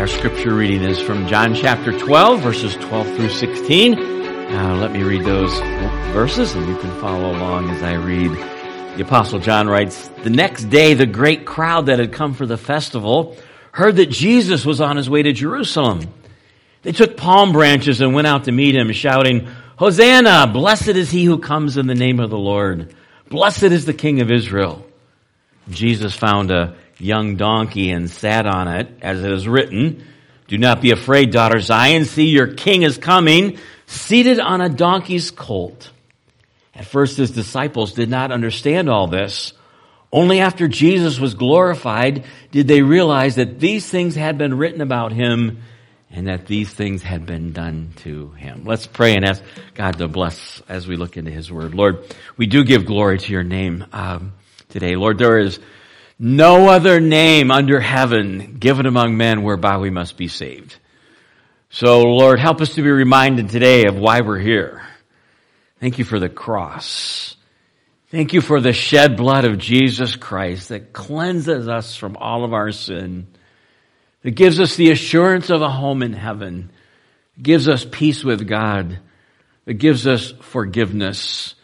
Our 0.00 0.06
scripture 0.06 0.54
reading 0.54 0.82
is 0.82 0.98
from 0.98 1.28
John 1.28 1.54
chapter 1.54 1.92
12, 1.92 2.40
verses 2.40 2.74
12 2.76 3.16
through 3.16 3.28
16. 3.28 3.98
Uh, 3.98 4.76
let 4.80 4.92
me 4.92 5.02
read 5.02 5.26
those 5.26 5.52
verses 6.14 6.54
and 6.54 6.66
you 6.66 6.76
can 6.78 6.90
follow 7.02 7.32
along 7.36 7.68
as 7.68 7.82
I 7.82 7.96
read. 7.96 8.30
The 8.96 9.02
apostle 9.02 9.40
John 9.40 9.68
writes, 9.68 10.08
The 10.22 10.30
next 10.30 10.70
day 10.70 10.94
the 10.94 11.04
great 11.04 11.44
crowd 11.44 11.84
that 11.84 11.98
had 11.98 12.14
come 12.14 12.32
for 12.32 12.46
the 12.46 12.56
festival 12.56 13.36
heard 13.72 13.96
that 13.96 14.08
Jesus 14.08 14.64
was 14.64 14.80
on 14.80 14.96
his 14.96 15.10
way 15.10 15.22
to 15.22 15.34
Jerusalem. 15.34 16.00
They 16.80 16.92
took 16.92 17.18
palm 17.18 17.52
branches 17.52 18.00
and 18.00 18.14
went 18.14 18.26
out 18.26 18.44
to 18.44 18.52
meet 18.52 18.74
him, 18.74 18.90
shouting, 18.92 19.48
Hosanna! 19.76 20.46
Blessed 20.50 20.96
is 20.96 21.10
he 21.10 21.26
who 21.26 21.40
comes 21.40 21.76
in 21.76 21.86
the 21.86 21.94
name 21.94 22.20
of 22.20 22.30
the 22.30 22.38
Lord. 22.38 22.94
Blessed 23.28 23.64
is 23.64 23.84
the 23.84 23.92
King 23.92 24.22
of 24.22 24.30
Israel. 24.30 24.82
Jesus 25.68 26.16
found 26.16 26.50
a 26.50 26.74
young 27.00 27.36
donkey 27.36 27.90
and 27.90 28.10
sat 28.10 28.46
on 28.46 28.68
it, 28.68 28.88
as 29.02 29.22
it 29.22 29.32
is 29.32 29.48
written, 29.48 30.04
Do 30.48 30.58
not 30.58 30.80
be 30.80 30.90
afraid, 30.90 31.32
daughter 31.32 31.60
Zion. 31.60 32.04
See, 32.04 32.28
your 32.28 32.54
king 32.54 32.82
is 32.82 32.98
coming, 32.98 33.58
seated 33.86 34.38
on 34.38 34.60
a 34.60 34.68
donkey's 34.68 35.30
colt. 35.30 35.90
At 36.74 36.86
first, 36.86 37.16
his 37.16 37.30
disciples 37.30 37.92
did 37.92 38.08
not 38.08 38.32
understand 38.32 38.88
all 38.88 39.06
this. 39.06 39.52
Only 40.12 40.40
after 40.40 40.66
Jesus 40.66 41.20
was 41.20 41.34
glorified 41.34 42.24
did 42.50 42.66
they 42.66 42.82
realize 42.82 43.36
that 43.36 43.60
these 43.60 43.88
things 43.88 44.16
had 44.16 44.38
been 44.38 44.58
written 44.58 44.80
about 44.80 45.12
him 45.12 45.62
and 46.10 46.26
that 46.26 46.46
these 46.46 46.68
things 46.68 47.02
had 47.02 47.24
been 47.24 47.52
done 47.52 47.92
to 47.98 48.30
him. 48.30 48.64
Let's 48.64 48.86
pray 48.86 49.14
and 49.14 49.24
ask 49.24 49.42
God 49.74 49.98
to 49.98 50.08
bless 50.08 50.60
as 50.68 50.88
we 50.88 50.96
look 50.96 51.16
into 51.16 51.30
his 51.30 51.52
word. 51.52 51.74
Lord, 51.74 51.98
we 52.36 52.46
do 52.46 52.64
give 52.64 52.86
glory 52.86 53.18
to 53.18 53.32
your 53.32 53.44
name 53.44 53.86
um, 53.92 54.32
today. 54.70 54.96
Lord, 54.96 55.18
there 55.18 55.38
is 55.38 55.60
no 56.22 56.68
other 56.68 57.00
name 57.00 57.50
under 57.50 57.80
heaven 57.80 58.58
given 58.58 58.84
among 58.84 59.16
men 59.16 59.42
whereby 59.42 59.78
we 59.78 59.88
must 59.88 60.18
be 60.18 60.28
saved. 60.28 60.76
So 61.70 62.02
Lord, 62.02 62.38
help 62.38 62.60
us 62.60 62.74
to 62.74 62.82
be 62.82 62.90
reminded 62.90 63.48
today 63.48 63.86
of 63.86 63.96
why 63.96 64.20
we're 64.20 64.38
here. 64.38 64.82
Thank 65.80 65.98
you 65.98 66.04
for 66.04 66.18
the 66.18 66.28
cross. 66.28 67.36
Thank 68.10 68.34
you 68.34 68.42
for 68.42 68.60
the 68.60 68.74
shed 68.74 69.16
blood 69.16 69.46
of 69.46 69.56
Jesus 69.56 70.14
Christ 70.14 70.68
that 70.68 70.92
cleanses 70.92 71.68
us 71.68 71.96
from 71.96 72.18
all 72.18 72.44
of 72.44 72.52
our 72.52 72.70
sin, 72.70 73.26
that 74.22 74.32
gives 74.32 74.60
us 74.60 74.76
the 74.76 74.90
assurance 74.90 75.48
of 75.48 75.62
a 75.62 75.70
home 75.70 76.02
in 76.02 76.12
heaven, 76.12 76.70
gives 77.40 77.66
us 77.66 77.86
peace 77.90 78.22
with 78.22 78.46
God, 78.46 78.98
that 79.64 79.74
gives 79.74 80.06
us 80.06 80.32
forgiveness, 80.42 81.54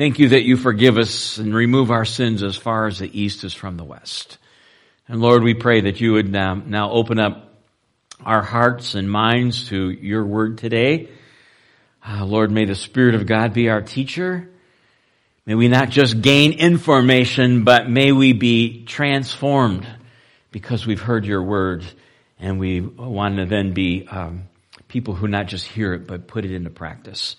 Thank 0.00 0.18
you 0.18 0.30
that 0.30 0.44
you 0.44 0.56
forgive 0.56 0.96
us 0.96 1.36
and 1.36 1.54
remove 1.54 1.90
our 1.90 2.06
sins 2.06 2.42
as 2.42 2.56
far 2.56 2.86
as 2.86 3.00
the 3.00 3.20
east 3.20 3.44
is 3.44 3.52
from 3.52 3.76
the 3.76 3.84
west. 3.84 4.38
And 5.06 5.20
Lord, 5.20 5.42
we 5.42 5.52
pray 5.52 5.82
that 5.82 6.00
you 6.00 6.14
would 6.14 6.32
now, 6.32 6.54
now 6.54 6.90
open 6.90 7.20
up 7.20 7.52
our 8.24 8.40
hearts 8.40 8.94
and 8.94 9.10
minds 9.10 9.68
to 9.68 9.90
your 9.90 10.24
word 10.24 10.56
today. 10.56 11.10
Uh, 12.02 12.24
Lord, 12.24 12.50
may 12.50 12.64
the 12.64 12.74
Spirit 12.74 13.14
of 13.14 13.26
God 13.26 13.52
be 13.52 13.68
our 13.68 13.82
teacher. 13.82 14.48
May 15.44 15.54
we 15.54 15.68
not 15.68 15.90
just 15.90 16.22
gain 16.22 16.54
information, 16.54 17.64
but 17.64 17.90
may 17.90 18.10
we 18.10 18.32
be 18.32 18.86
transformed 18.86 19.86
because 20.50 20.86
we've 20.86 21.02
heard 21.02 21.26
your 21.26 21.42
word 21.42 21.84
and 22.38 22.58
we 22.58 22.80
want 22.80 23.36
to 23.36 23.44
then 23.44 23.74
be 23.74 24.08
um, 24.10 24.48
people 24.88 25.14
who 25.14 25.28
not 25.28 25.46
just 25.46 25.66
hear 25.66 25.92
it, 25.92 26.06
but 26.06 26.26
put 26.26 26.46
it 26.46 26.52
into 26.52 26.70
practice. 26.70 27.36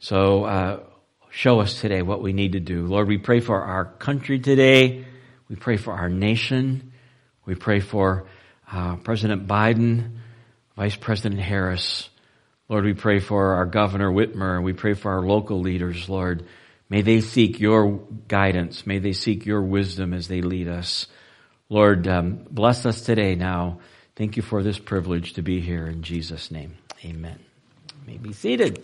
So, 0.00 0.44
uh, 0.44 0.80
show 1.30 1.60
us 1.60 1.80
today 1.80 2.02
what 2.02 2.22
we 2.22 2.32
need 2.32 2.52
to 2.52 2.60
do. 2.60 2.86
Lord, 2.86 3.08
we 3.08 3.18
pray 3.18 3.40
for 3.40 3.60
our 3.60 3.84
country 3.84 4.38
today. 4.38 5.04
We 5.48 5.56
pray 5.56 5.76
for 5.76 5.92
our 5.92 6.08
nation. 6.08 6.92
We 7.46 7.54
pray 7.54 7.80
for 7.80 8.26
uh, 8.70 8.96
President 8.96 9.46
Biden, 9.46 10.18
Vice 10.76 10.96
President 10.96 11.40
Harris. 11.40 12.08
Lord, 12.68 12.84
we 12.84 12.94
pray 12.94 13.20
for 13.20 13.54
our 13.54 13.66
Governor 13.66 14.10
Whitmer. 14.10 14.62
We 14.62 14.74
pray 14.74 14.94
for 14.94 15.12
our 15.12 15.22
local 15.22 15.60
leaders, 15.60 16.08
Lord. 16.08 16.44
May 16.90 17.02
they 17.02 17.20
seek 17.20 17.60
your 17.60 18.00
guidance. 18.28 18.86
May 18.86 18.98
they 18.98 19.12
seek 19.12 19.46
your 19.46 19.62
wisdom 19.62 20.12
as 20.12 20.28
they 20.28 20.42
lead 20.42 20.68
us. 20.68 21.06
Lord, 21.70 22.06
um, 22.08 22.46
bless 22.50 22.86
us 22.86 23.02
today 23.02 23.34
now. 23.34 23.80
Thank 24.16 24.36
you 24.36 24.42
for 24.42 24.62
this 24.62 24.78
privilege 24.78 25.34
to 25.34 25.42
be 25.42 25.60
here 25.60 25.86
in 25.86 26.02
Jesus' 26.02 26.50
name. 26.50 26.76
Amen. 27.04 27.38
You 27.88 28.12
may 28.12 28.18
be 28.18 28.32
seated. 28.32 28.82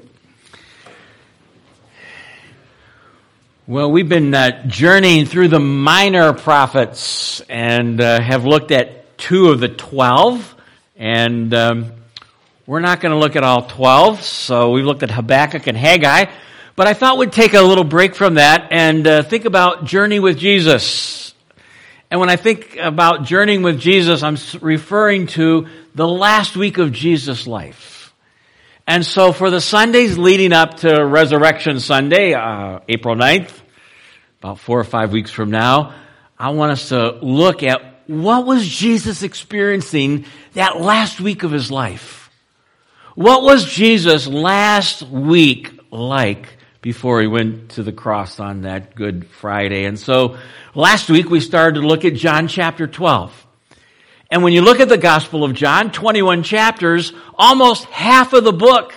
Well, 3.66 3.90
we've 3.90 4.10
been 4.10 4.34
uh, 4.34 4.66
journeying 4.66 5.24
through 5.24 5.48
the 5.48 5.58
minor 5.58 6.34
prophets 6.34 7.40
and 7.48 7.98
uh, 7.98 8.20
have 8.20 8.44
looked 8.44 8.70
at 8.70 9.16
two 9.16 9.48
of 9.48 9.58
the 9.58 9.70
twelve. 9.70 10.54
And 10.98 11.54
um, 11.54 11.92
we're 12.66 12.80
not 12.80 13.00
going 13.00 13.12
to 13.12 13.18
look 13.18 13.36
at 13.36 13.42
all 13.42 13.62
twelve, 13.62 14.22
so 14.22 14.72
we've 14.72 14.84
looked 14.84 15.02
at 15.02 15.10
Habakkuk 15.10 15.66
and 15.66 15.78
Haggai. 15.78 16.26
But 16.76 16.88
I 16.88 16.92
thought 16.92 17.16
we'd 17.16 17.32
take 17.32 17.54
a 17.54 17.62
little 17.62 17.84
break 17.84 18.14
from 18.14 18.34
that 18.34 18.68
and 18.70 19.06
uh, 19.06 19.22
think 19.22 19.46
about 19.46 19.86
journey 19.86 20.20
with 20.20 20.36
Jesus. 20.36 21.32
And 22.10 22.20
when 22.20 22.28
I 22.28 22.36
think 22.36 22.76
about 22.76 23.24
journeying 23.24 23.62
with 23.62 23.80
Jesus, 23.80 24.22
I'm 24.22 24.36
referring 24.60 25.26
to 25.28 25.68
the 25.94 26.06
last 26.06 26.54
week 26.54 26.76
of 26.76 26.92
Jesus' 26.92 27.46
life. 27.46 27.93
And 28.86 29.04
so 29.04 29.32
for 29.32 29.48
the 29.48 29.62
Sundays 29.62 30.18
leading 30.18 30.52
up 30.52 30.78
to 30.80 31.06
Resurrection 31.06 31.80
Sunday, 31.80 32.34
uh, 32.34 32.80
April 32.86 33.16
9th, 33.16 33.62
about 34.40 34.58
four 34.58 34.78
or 34.78 34.84
five 34.84 35.10
weeks 35.10 35.30
from 35.30 35.50
now, 35.50 35.94
I 36.38 36.50
want 36.50 36.72
us 36.72 36.90
to 36.90 37.12
look 37.12 37.62
at 37.62 38.02
what 38.08 38.44
was 38.44 38.68
Jesus 38.68 39.22
experiencing 39.22 40.26
that 40.52 40.82
last 40.82 41.18
week 41.18 41.44
of 41.44 41.50
his 41.50 41.70
life? 41.70 42.30
What 43.14 43.42
was 43.42 43.64
Jesus 43.64 44.26
last 44.26 45.02
week 45.02 45.70
like 45.90 46.58
before 46.82 47.22
he 47.22 47.26
went 47.26 47.70
to 47.70 47.82
the 47.82 47.92
cross 47.92 48.38
on 48.38 48.62
that 48.62 48.94
Good 48.94 49.26
Friday? 49.28 49.86
And 49.86 49.98
so 49.98 50.36
last 50.74 51.08
week 51.08 51.30
we 51.30 51.40
started 51.40 51.80
to 51.80 51.86
look 51.86 52.04
at 52.04 52.14
John 52.16 52.48
chapter 52.48 52.86
12. 52.86 53.43
And 54.30 54.42
when 54.42 54.52
you 54.52 54.62
look 54.62 54.80
at 54.80 54.88
the 54.88 54.98
Gospel 54.98 55.44
of 55.44 55.54
John, 55.54 55.92
21 55.92 56.42
chapters, 56.42 57.12
almost 57.34 57.84
half 57.86 58.32
of 58.32 58.44
the 58.44 58.52
book 58.52 58.94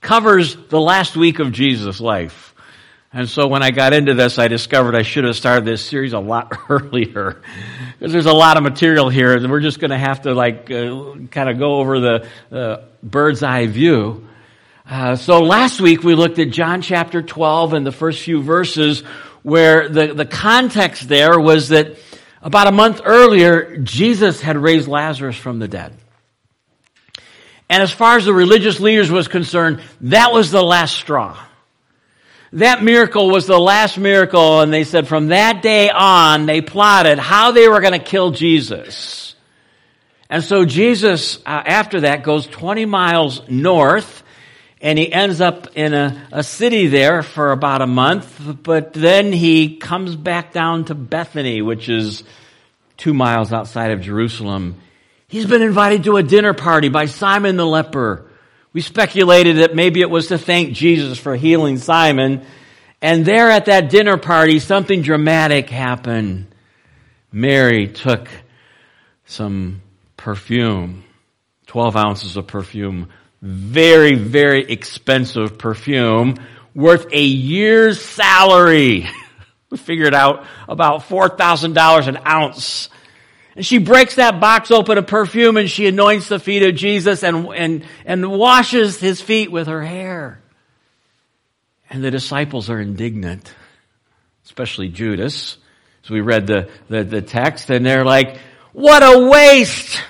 covers 0.00 0.56
the 0.68 0.80
last 0.80 1.16
week 1.16 1.38
of 1.38 1.52
Jesus' 1.52 2.00
life. 2.00 2.54
And 3.12 3.28
so 3.28 3.46
when 3.46 3.62
I 3.62 3.70
got 3.70 3.92
into 3.92 4.14
this, 4.14 4.40
I 4.40 4.48
discovered 4.48 4.96
I 4.96 5.02
should 5.02 5.22
have 5.22 5.36
started 5.36 5.64
this 5.64 5.84
series 5.84 6.12
a 6.12 6.18
lot 6.18 6.52
earlier. 6.68 7.40
Because 7.98 8.12
there's 8.12 8.26
a 8.26 8.32
lot 8.32 8.56
of 8.56 8.64
material 8.64 9.08
here, 9.08 9.36
and 9.36 9.50
we're 9.50 9.60
just 9.60 9.78
going 9.78 9.92
to 9.92 9.98
have 9.98 10.22
to 10.22 10.34
like 10.34 10.68
uh, 10.70 11.14
kind 11.30 11.48
of 11.48 11.58
go 11.58 11.76
over 11.76 12.00
the 12.00 12.28
uh, 12.50 12.84
bird's 13.04 13.44
eye 13.44 13.66
view. 13.66 14.26
Uh, 14.84 15.14
so 15.14 15.40
last 15.40 15.80
week 15.80 16.02
we 16.02 16.14
looked 16.14 16.40
at 16.40 16.50
John 16.50 16.82
chapter 16.82 17.22
12 17.22 17.72
and 17.72 17.86
the 17.86 17.92
first 17.92 18.20
few 18.20 18.42
verses 18.42 19.02
where 19.42 19.88
the, 19.88 20.12
the 20.12 20.26
context 20.26 21.08
there 21.08 21.38
was 21.38 21.68
that 21.68 21.96
about 22.44 22.66
a 22.66 22.72
month 22.72 23.00
earlier, 23.04 23.78
Jesus 23.78 24.40
had 24.40 24.58
raised 24.58 24.86
Lazarus 24.86 25.36
from 25.36 25.58
the 25.58 25.66
dead. 25.66 25.94
And 27.70 27.82
as 27.82 27.90
far 27.90 28.18
as 28.18 28.26
the 28.26 28.34
religious 28.34 28.78
leaders 28.78 29.10
was 29.10 29.28
concerned, 29.28 29.82
that 30.02 30.30
was 30.32 30.50
the 30.50 30.62
last 30.62 30.94
straw. 30.94 31.42
That 32.52 32.84
miracle 32.84 33.30
was 33.30 33.46
the 33.46 33.58
last 33.58 33.98
miracle, 33.98 34.60
and 34.60 34.72
they 34.72 34.84
said 34.84 35.08
from 35.08 35.28
that 35.28 35.62
day 35.62 35.88
on, 35.88 36.44
they 36.44 36.60
plotted 36.60 37.18
how 37.18 37.50
they 37.50 37.66
were 37.66 37.80
going 37.80 37.98
to 37.98 37.98
kill 37.98 38.30
Jesus. 38.30 39.34
And 40.28 40.44
so 40.44 40.66
Jesus, 40.66 41.38
uh, 41.38 41.62
after 41.64 42.02
that, 42.02 42.22
goes 42.22 42.46
20 42.46 42.84
miles 42.84 43.48
north, 43.48 44.22
and 44.84 44.98
he 44.98 45.10
ends 45.10 45.40
up 45.40 45.78
in 45.78 45.94
a, 45.94 46.28
a 46.30 46.42
city 46.44 46.88
there 46.88 47.22
for 47.22 47.52
about 47.52 47.80
a 47.80 47.86
month, 47.86 48.38
but 48.62 48.92
then 48.92 49.32
he 49.32 49.78
comes 49.78 50.14
back 50.14 50.52
down 50.52 50.84
to 50.84 50.94
Bethany, 50.94 51.62
which 51.62 51.88
is 51.88 52.22
two 52.98 53.14
miles 53.14 53.50
outside 53.50 53.92
of 53.92 54.02
Jerusalem. 54.02 54.76
He's 55.26 55.46
been 55.46 55.62
invited 55.62 56.04
to 56.04 56.18
a 56.18 56.22
dinner 56.22 56.52
party 56.52 56.90
by 56.90 57.06
Simon 57.06 57.56
the 57.56 57.64
leper. 57.64 58.30
We 58.74 58.82
speculated 58.82 59.56
that 59.56 59.74
maybe 59.74 60.02
it 60.02 60.10
was 60.10 60.26
to 60.26 60.36
thank 60.36 60.74
Jesus 60.74 61.18
for 61.18 61.34
healing 61.34 61.78
Simon. 61.78 62.44
And 63.00 63.24
there 63.24 63.50
at 63.50 63.64
that 63.64 63.88
dinner 63.88 64.18
party, 64.18 64.58
something 64.58 65.00
dramatic 65.00 65.70
happened. 65.70 66.54
Mary 67.32 67.88
took 67.88 68.28
some 69.24 69.80
perfume, 70.18 71.04
12 71.68 71.96
ounces 71.96 72.36
of 72.36 72.46
perfume, 72.46 73.08
very, 73.44 74.14
very 74.14 74.62
expensive 74.62 75.58
perfume 75.58 76.36
worth 76.74 77.12
a 77.12 77.22
year's 77.22 78.00
salary. 78.00 79.06
we 79.70 79.76
figured 79.76 80.14
out 80.14 80.46
about 80.66 81.02
$4,000 81.02 82.08
an 82.08 82.18
ounce. 82.26 82.88
And 83.54 83.64
she 83.64 83.76
breaks 83.76 84.14
that 84.14 84.40
box 84.40 84.70
open 84.70 84.96
of 84.96 85.06
perfume 85.06 85.58
and 85.58 85.70
she 85.70 85.86
anoints 85.86 86.28
the 86.28 86.38
feet 86.38 86.62
of 86.62 86.74
Jesus 86.74 87.22
and, 87.22 87.46
and, 87.54 87.84
and 88.06 88.32
washes 88.32 88.98
his 88.98 89.20
feet 89.20 89.52
with 89.52 89.66
her 89.66 89.84
hair. 89.84 90.40
And 91.90 92.02
the 92.02 92.10
disciples 92.10 92.70
are 92.70 92.80
indignant, 92.80 93.54
especially 94.46 94.88
Judas. 94.88 95.58
So 96.04 96.14
we 96.14 96.22
read 96.22 96.46
the, 96.46 96.70
the, 96.88 97.04
the 97.04 97.22
text 97.22 97.68
and 97.68 97.84
they're 97.84 98.06
like, 98.06 98.38
what 98.72 99.02
a 99.02 99.28
waste! 99.28 100.00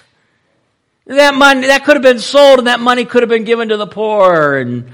That 1.06 1.34
money, 1.34 1.66
that 1.66 1.84
could 1.84 1.96
have 1.96 2.02
been 2.02 2.18
sold 2.18 2.58
and 2.60 2.66
that 2.66 2.80
money 2.80 3.04
could 3.04 3.22
have 3.22 3.28
been 3.28 3.44
given 3.44 3.68
to 3.68 3.76
the 3.76 3.86
poor. 3.86 4.56
And 4.56 4.90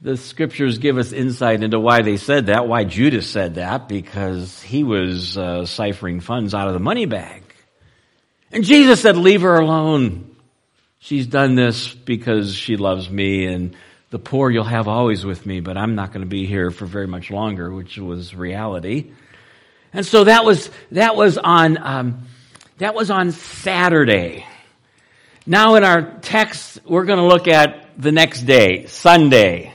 the 0.00 0.16
scriptures 0.16 0.78
give 0.78 0.96
us 0.96 1.12
insight 1.12 1.62
into 1.62 1.78
why 1.78 2.02
they 2.02 2.16
said 2.16 2.46
that, 2.46 2.66
why 2.66 2.84
Judas 2.84 3.28
said 3.28 3.56
that, 3.56 3.86
because 3.86 4.62
he 4.62 4.82
was 4.82 5.36
uh, 5.36 5.66
ciphering 5.66 6.20
funds 6.20 6.54
out 6.54 6.68
of 6.68 6.72
the 6.72 6.80
money 6.80 7.04
bag. 7.04 7.42
And 8.50 8.64
Jesus 8.64 9.02
said, 9.02 9.16
leave 9.16 9.42
her 9.42 9.56
alone. 9.56 10.34
She's 10.98 11.26
done 11.26 11.54
this 11.54 11.92
because 11.92 12.54
she 12.54 12.76
loves 12.76 13.08
me 13.10 13.46
and 13.46 13.76
the 14.10 14.18
poor 14.18 14.50
you'll 14.50 14.64
have 14.64 14.88
always 14.88 15.24
with 15.24 15.46
me, 15.46 15.60
but 15.60 15.76
I'm 15.76 15.94
not 15.94 16.12
going 16.12 16.22
to 16.22 16.28
be 16.28 16.46
here 16.46 16.70
for 16.70 16.84
very 16.84 17.06
much 17.06 17.30
longer, 17.30 17.70
which 17.70 17.96
was 17.96 18.34
reality. 18.34 19.12
And 19.92 20.04
so 20.04 20.24
that 20.24 20.44
was, 20.44 20.70
that 20.92 21.14
was 21.14 21.38
on, 21.38 21.78
um, 21.78 22.26
that 22.78 22.94
was 22.94 23.10
on 23.10 23.32
Saturday. 23.32 24.46
Now 25.46 25.76
in 25.76 25.84
our 25.84 26.02
text, 26.20 26.80
we're 26.84 27.06
going 27.06 27.18
to 27.18 27.24
look 27.24 27.48
at 27.48 27.88
the 27.96 28.12
next 28.12 28.42
day, 28.42 28.86
Sunday. 28.86 29.72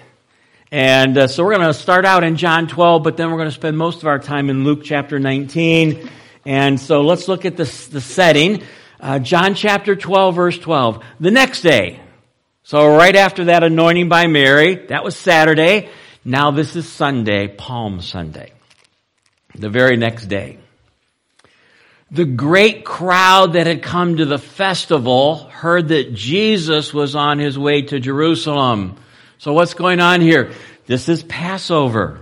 And 0.71 1.17
uh, 1.17 1.27
so 1.27 1.43
we're 1.43 1.55
going 1.55 1.67
to 1.67 1.73
start 1.73 2.05
out 2.05 2.23
in 2.23 2.37
John 2.37 2.67
12, 2.67 3.01
but 3.01 3.17
then 3.17 3.31
we're 3.31 3.37
going 3.37 3.49
to 3.49 3.55
spend 3.55 3.75
most 3.75 4.03
of 4.03 4.07
our 4.07 4.19
time 4.19 4.51
in 4.51 4.63
Luke 4.63 4.81
chapter 4.83 5.17
19. 5.17 6.07
And 6.45 6.79
so 6.79 7.01
let's 7.01 7.27
look 7.27 7.45
at 7.45 7.57
the, 7.57 7.63
the 7.91 7.99
setting. 7.99 8.61
Uh, 8.99 9.17
John 9.17 9.55
chapter 9.55 9.95
12, 9.95 10.35
verse 10.35 10.59
12. 10.59 11.03
The 11.19 11.31
next 11.31 11.61
day. 11.61 11.99
So 12.61 12.95
right 12.95 13.15
after 13.15 13.45
that 13.45 13.63
anointing 13.63 14.07
by 14.07 14.27
Mary, 14.27 14.75
that 14.87 15.03
was 15.03 15.15
Saturday. 15.17 15.89
Now 16.23 16.51
this 16.51 16.75
is 16.75 16.87
Sunday, 16.87 17.47
Palm 17.47 18.01
Sunday. 18.01 18.53
The 19.55 19.69
very 19.69 19.97
next 19.97 20.27
day. 20.27 20.59
The 22.11 22.25
great 22.25 22.85
crowd 22.85 23.53
that 23.53 23.65
had 23.65 23.81
come 23.81 24.17
to 24.17 24.25
the 24.25 24.37
festival 24.37 25.49
heard 25.49 25.87
that 25.87 26.13
Jesus 26.13 26.93
was 26.93 27.15
on 27.15 27.39
his 27.39 27.57
way 27.57 27.81
to 27.81 27.99
Jerusalem. 27.99 28.97
So 29.39 29.53
what's 29.53 29.73
going 29.73 29.99
on 29.99 30.21
here? 30.21 30.51
This 30.85 31.09
is 31.09 31.23
Passover. 31.23 32.21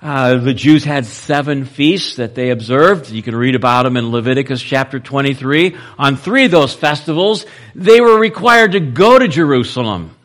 Uh, 0.00 0.36
the 0.36 0.54
Jews 0.54 0.84
had 0.84 1.04
seven 1.04 1.66
feasts 1.66 2.16
that 2.16 2.34
they 2.34 2.50
observed. 2.50 3.10
You 3.10 3.22
can 3.22 3.36
read 3.36 3.54
about 3.54 3.82
them 3.82 3.96
in 3.96 4.12
Leviticus 4.12 4.62
chapter 4.62 4.98
23. 4.98 5.76
On 5.98 6.16
three 6.16 6.46
of 6.46 6.50
those 6.50 6.72
festivals, 6.72 7.44
they 7.74 8.00
were 8.00 8.18
required 8.18 8.72
to 8.72 8.80
go 8.80 9.18
to 9.18 9.28
Jerusalem. 9.28 10.16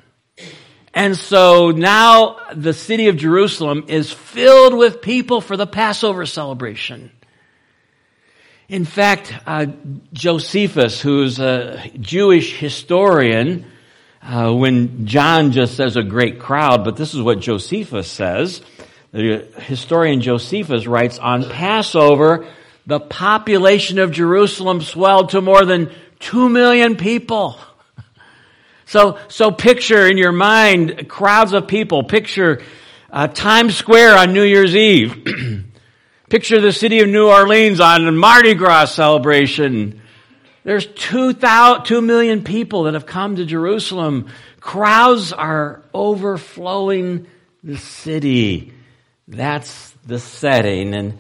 And 0.94 1.18
so 1.18 1.72
now 1.72 2.38
the 2.54 2.74
city 2.74 3.10
of 3.10 3.18
Jerusalem 3.18 3.86
is 3.90 4.14
filled 4.14 4.76
with 4.76 5.02
people 5.02 5.42
for 5.42 5.58
the 5.58 5.68
Passover 5.68 6.26
celebration. 6.26 7.12
In 8.68 8.84
fact, 8.84 9.32
uh, 9.46 9.68
Josephus, 10.12 11.00
who's 11.00 11.40
a 11.40 11.88
Jewish 12.00 12.58
historian, 12.58 13.66
uh, 14.24 14.52
when 14.54 15.06
John 15.06 15.52
just 15.52 15.76
says 15.76 15.96
a 15.98 16.02
great 16.02 16.40
crowd, 16.40 16.84
but 16.84 16.96
this 16.96 17.14
is 17.14 17.22
what 17.22 17.40
Josephus 17.40 18.10
says. 18.10 18.64
The 19.12 19.48
historian 19.60 20.22
Josephus 20.22 20.88
writes, 20.88 21.20
on 21.20 21.48
Passover, 21.48 22.48
the 22.88 23.00
population 23.00 24.00
of 24.00 24.12
Jerusalem 24.12 24.82
swelled 24.82 25.30
to 25.30 25.42
more 25.42 25.64
than 25.64 25.92
two 26.20 26.50
million 26.50 26.96
people. 26.96 27.58
So, 28.88 29.18
so 29.30 29.50
picture 29.50 30.08
in 30.08 30.20
your 30.20 30.32
mind 30.32 31.10
crowds 31.10 31.54
of 31.54 31.68
people. 31.68 32.04
Picture 32.04 32.62
uh, 33.12 33.28
Times 33.28 33.76
Square 33.76 34.16
on 34.16 34.32
New 34.32 34.44
Year's 34.44 34.76
Eve. 34.76 35.26
picture 36.30 36.60
the 36.60 36.72
city 36.74 37.01
of 37.01 37.10
New 37.10 37.27
Orleans 37.27 37.80
on 37.80 38.07
a 38.07 38.12
Mardi 38.12 38.54
Gras 38.54 38.86
celebration. 38.86 40.01
There's 40.63 40.88
two, 40.88 41.33
thousand, 41.33 41.86
two 41.86 42.01
million 42.01 42.44
people 42.44 42.83
that 42.83 42.94
have 42.95 43.06
come 43.06 43.36
to 43.36 43.45
Jerusalem. 43.45 44.30
Crowds 44.60 45.31
are 45.31 45.83
overflowing 45.94 47.27
the 47.63 47.77
city. 47.77 48.74
That's 49.27 49.92
the 50.06 50.19
setting. 50.19 50.95
And 50.95 51.19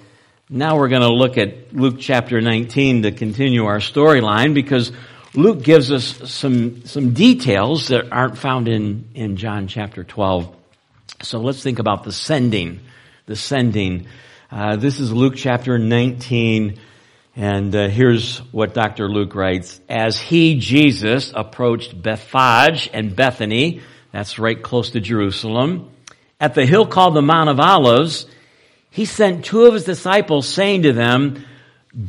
now 0.49 0.77
we're 0.77 0.89
going 0.89 1.01
to 1.01 1.13
look 1.13 1.37
at 1.37 1.75
Luke 1.75 1.97
chapter 1.99 2.41
19 2.41 3.03
to 3.03 3.11
continue 3.11 3.65
our 3.65 3.79
storyline 3.79 4.53
because 4.53 4.91
Luke 5.35 5.63
gives 5.63 5.91
us 5.91 6.31
some, 6.31 6.85
some 6.85 7.13
details 7.13 7.89
that 7.89 8.11
aren't 8.11 8.37
found 8.37 8.67
in, 8.67 9.09
in 9.13 9.37
John 9.37 9.67
chapter 9.67 10.03
12. 10.03 10.55
So 11.21 11.39
let's 11.39 11.61
think 11.61 11.79
about 11.79 12.03
the 12.03 12.11
sending. 12.11 12.79
The 13.25 13.35
sending. 13.35 14.07
Uh, 14.55 14.77
this 14.77 15.01
is 15.01 15.11
Luke 15.11 15.33
chapter 15.35 15.77
19. 15.77 16.79
And 17.35 17.75
uh, 17.75 17.89
here's 17.89 18.37
what 18.53 18.73
Dr. 18.73 19.09
Luke 19.09 19.35
writes. 19.35 19.81
As 19.89 20.17
he, 20.17 20.57
Jesus, 20.57 21.33
approached 21.35 22.01
Bethphage 22.01 22.89
and 22.93 23.13
Bethany, 23.13 23.81
that's 24.13 24.39
right 24.39 24.63
close 24.63 24.91
to 24.91 25.01
Jerusalem, 25.01 25.91
at 26.39 26.55
the 26.55 26.65
hill 26.65 26.85
called 26.85 27.15
the 27.15 27.21
Mount 27.21 27.49
of 27.49 27.59
Olives, 27.59 28.27
he 28.91 29.03
sent 29.03 29.43
two 29.43 29.65
of 29.65 29.73
his 29.73 29.83
disciples 29.83 30.47
saying 30.47 30.83
to 30.83 30.93
them, 30.93 31.43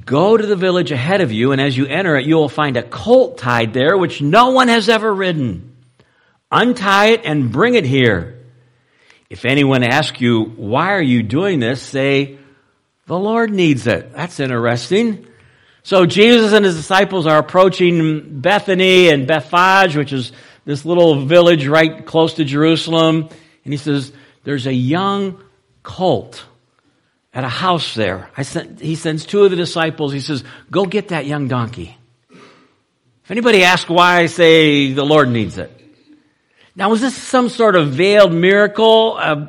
Go 0.05 0.37
to 0.37 0.47
the 0.47 0.55
village 0.55 0.93
ahead 0.93 1.23
of 1.23 1.33
you, 1.33 1.51
and 1.51 1.61
as 1.61 1.77
you 1.77 1.87
enter 1.87 2.15
it, 2.15 2.27
you 2.27 2.37
will 2.37 2.49
find 2.49 2.77
a 2.77 2.85
colt 2.85 3.39
tied 3.39 3.75
there, 3.75 3.99
which 3.99 4.23
no 4.23 4.51
one 4.51 4.69
has 4.69 4.89
ever 4.89 5.13
ridden. 5.13 5.75
Untie 6.53 7.07
it 7.07 7.23
and 7.25 7.51
bring 7.51 7.75
it 7.75 7.85
here. 7.85 8.36
If 9.29 9.45
anyone 9.45 9.83
asks 9.83 10.21
you, 10.21 10.45
why 10.45 10.93
are 10.93 11.03
you 11.03 11.23
doing 11.23 11.61
this? 11.61 11.83
Say, 11.83 12.39
the 13.07 13.19
Lord 13.19 13.51
needs 13.53 13.87
it. 13.87 14.13
That's 14.13 14.39
interesting. 14.41 15.27
So 15.83 16.07
Jesus 16.07 16.53
and 16.53 16.65
his 16.65 16.77
disciples 16.77 17.27
are 17.27 17.39
approaching 17.39 18.41
Bethany 18.41 19.09
and 19.09 19.27
Bethphage, 19.27 19.97
which 19.97 20.13
is 20.13 20.33
this 20.65 20.85
little 20.85 21.25
village 21.25 21.67
right 21.67 22.05
close 22.05 22.35
to 22.35 22.45
Jerusalem. 22.45 23.29
And 23.65 23.73
he 23.73 23.77
says, 23.77 24.13
there's 24.45 24.67
a 24.67 24.73
young 24.73 25.41
colt 25.83 26.45
at 27.33 27.45
a 27.45 27.49
house 27.49 27.95
there. 27.95 28.31
Sent, 28.43 28.81
he 28.81 28.97
sends 28.97 29.27
two 29.27 29.45
of 29.45 29.51
the 29.51 29.57
disciples. 29.57 30.13
He 30.13 30.21
says, 30.21 30.43
go 30.71 30.87
get 30.87 31.09
that 31.09 31.27
young 31.27 31.49
donkey. 31.49 31.97
If 32.31 33.31
anybody 33.31 33.63
asks 33.63 33.89
why, 33.89 34.27
say 34.27 34.93
the 34.93 35.05
Lord 35.05 35.29
needs 35.29 35.59
it. 35.59 35.76
Now, 36.77 36.91
was 36.91 37.01
this 37.01 37.17
some 37.17 37.49
sort 37.49 37.75
of 37.75 37.89
veiled 37.89 38.35
miracle? 38.35 39.17
Uh, 39.19 39.47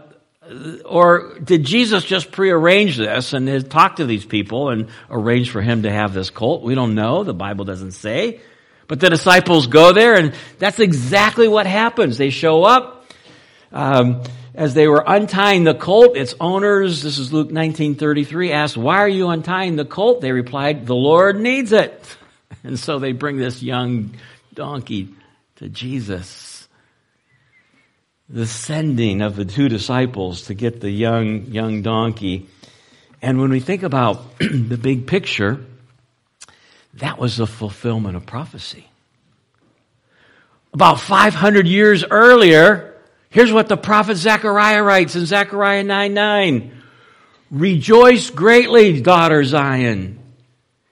or 0.85 1.37
did 1.39 1.65
Jesus 1.65 2.05
just 2.05 2.31
prearrange 2.31 2.95
this 2.95 3.33
and 3.33 3.69
talk 3.69 3.97
to 3.97 4.05
these 4.05 4.25
people 4.25 4.69
and 4.69 4.87
arrange 5.09 5.49
for 5.49 5.61
him 5.61 5.83
to 5.83 5.91
have 5.91 6.13
this 6.13 6.29
colt? 6.29 6.63
We 6.63 6.73
don't 6.73 6.95
know. 6.95 7.25
The 7.25 7.33
Bible 7.33 7.65
doesn't 7.65 7.91
say. 7.91 8.39
But 8.87 9.01
the 9.01 9.09
disciples 9.09 9.67
go 9.67 9.91
there 9.91 10.15
and 10.15 10.33
that's 10.57 10.79
exactly 10.79 11.49
what 11.49 11.67
happens. 11.67 12.17
They 12.17 12.29
show 12.29 12.63
up. 12.63 13.05
Um, 13.73 14.23
as 14.55 14.73
they 14.73 14.87
were 14.87 15.03
untying 15.05 15.65
the 15.65 15.75
colt, 15.75 16.15
its 16.15 16.33
owners, 16.39 17.03
this 17.03 17.19
is 17.19 17.33
Luke 17.33 17.51
19:33, 17.51 18.51
asked, 18.51 18.77
"Why 18.77 18.97
are 18.99 19.09
you 19.09 19.27
untying 19.27 19.75
the 19.75 19.85
colt?" 19.85 20.21
They 20.21 20.31
replied, 20.31 20.87
"The 20.87 20.95
Lord 20.95 21.39
needs 21.39 21.71
it." 21.73 22.01
And 22.63 22.79
so 22.79 22.97
they 22.97 23.11
bring 23.11 23.37
this 23.37 23.61
young 23.61 24.11
donkey 24.53 25.09
to 25.57 25.69
Jesus. 25.69 26.46
The 28.29 28.45
sending 28.45 29.21
of 29.21 29.35
the 29.35 29.45
two 29.45 29.69
disciples 29.69 30.43
to 30.43 30.53
get 30.53 30.81
the 30.81 30.91
young 30.91 31.45
young 31.45 31.81
donkey. 31.81 32.47
And 33.21 33.39
when 33.39 33.49
we 33.49 33.59
think 33.59 33.83
about 33.83 34.37
the 34.39 34.77
big 34.77 35.07
picture, 35.07 35.63
that 36.95 37.17
was 37.17 37.37
the 37.37 37.47
fulfillment 37.47 38.15
of 38.17 38.25
prophecy. 38.25 38.89
About 40.73 40.99
500 40.99 41.67
years 41.67 42.03
earlier, 42.03 42.87
Here's 43.29 43.51
what 43.51 43.67
the 43.67 43.77
prophet 43.77 44.15
Zechariah 44.15 44.81
writes 44.81 45.15
in 45.15 45.25
Zechariah 45.25 45.83
9 45.83 46.13
9. 46.13 46.81
Rejoice 47.51 48.29
greatly, 48.29 49.01
daughter 49.01 49.43
Zion. 49.43 50.19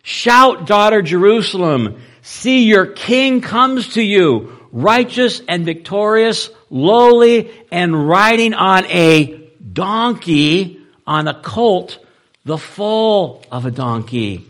Shout, 0.03 0.67
daughter 0.67 1.01
Jerusalem. 1.01 2.01
See, 2.27 2.63
your 2.63 2.87
king 2.87 3.41
comes 3.41 3.89
to 3.89 4.01
you, 4.01 4.57
righteous 4.71 5.43
and 5.47 5.63
victorious, 5.63 6.49
lowly 6.71 7.51
and 7.71 8.09
riding 8.09 8.55
on 8.55 8.85
a 8.85 9.47
donkey, 9.71 10.81
on 11.05 11.27
a 11.27 11.39
colt, 11.39 11.99
the 12.43 12.57
foal 12.57 13.43
of 13.51 13.67
a 13.67 13.71
donkey. 13.71 14.43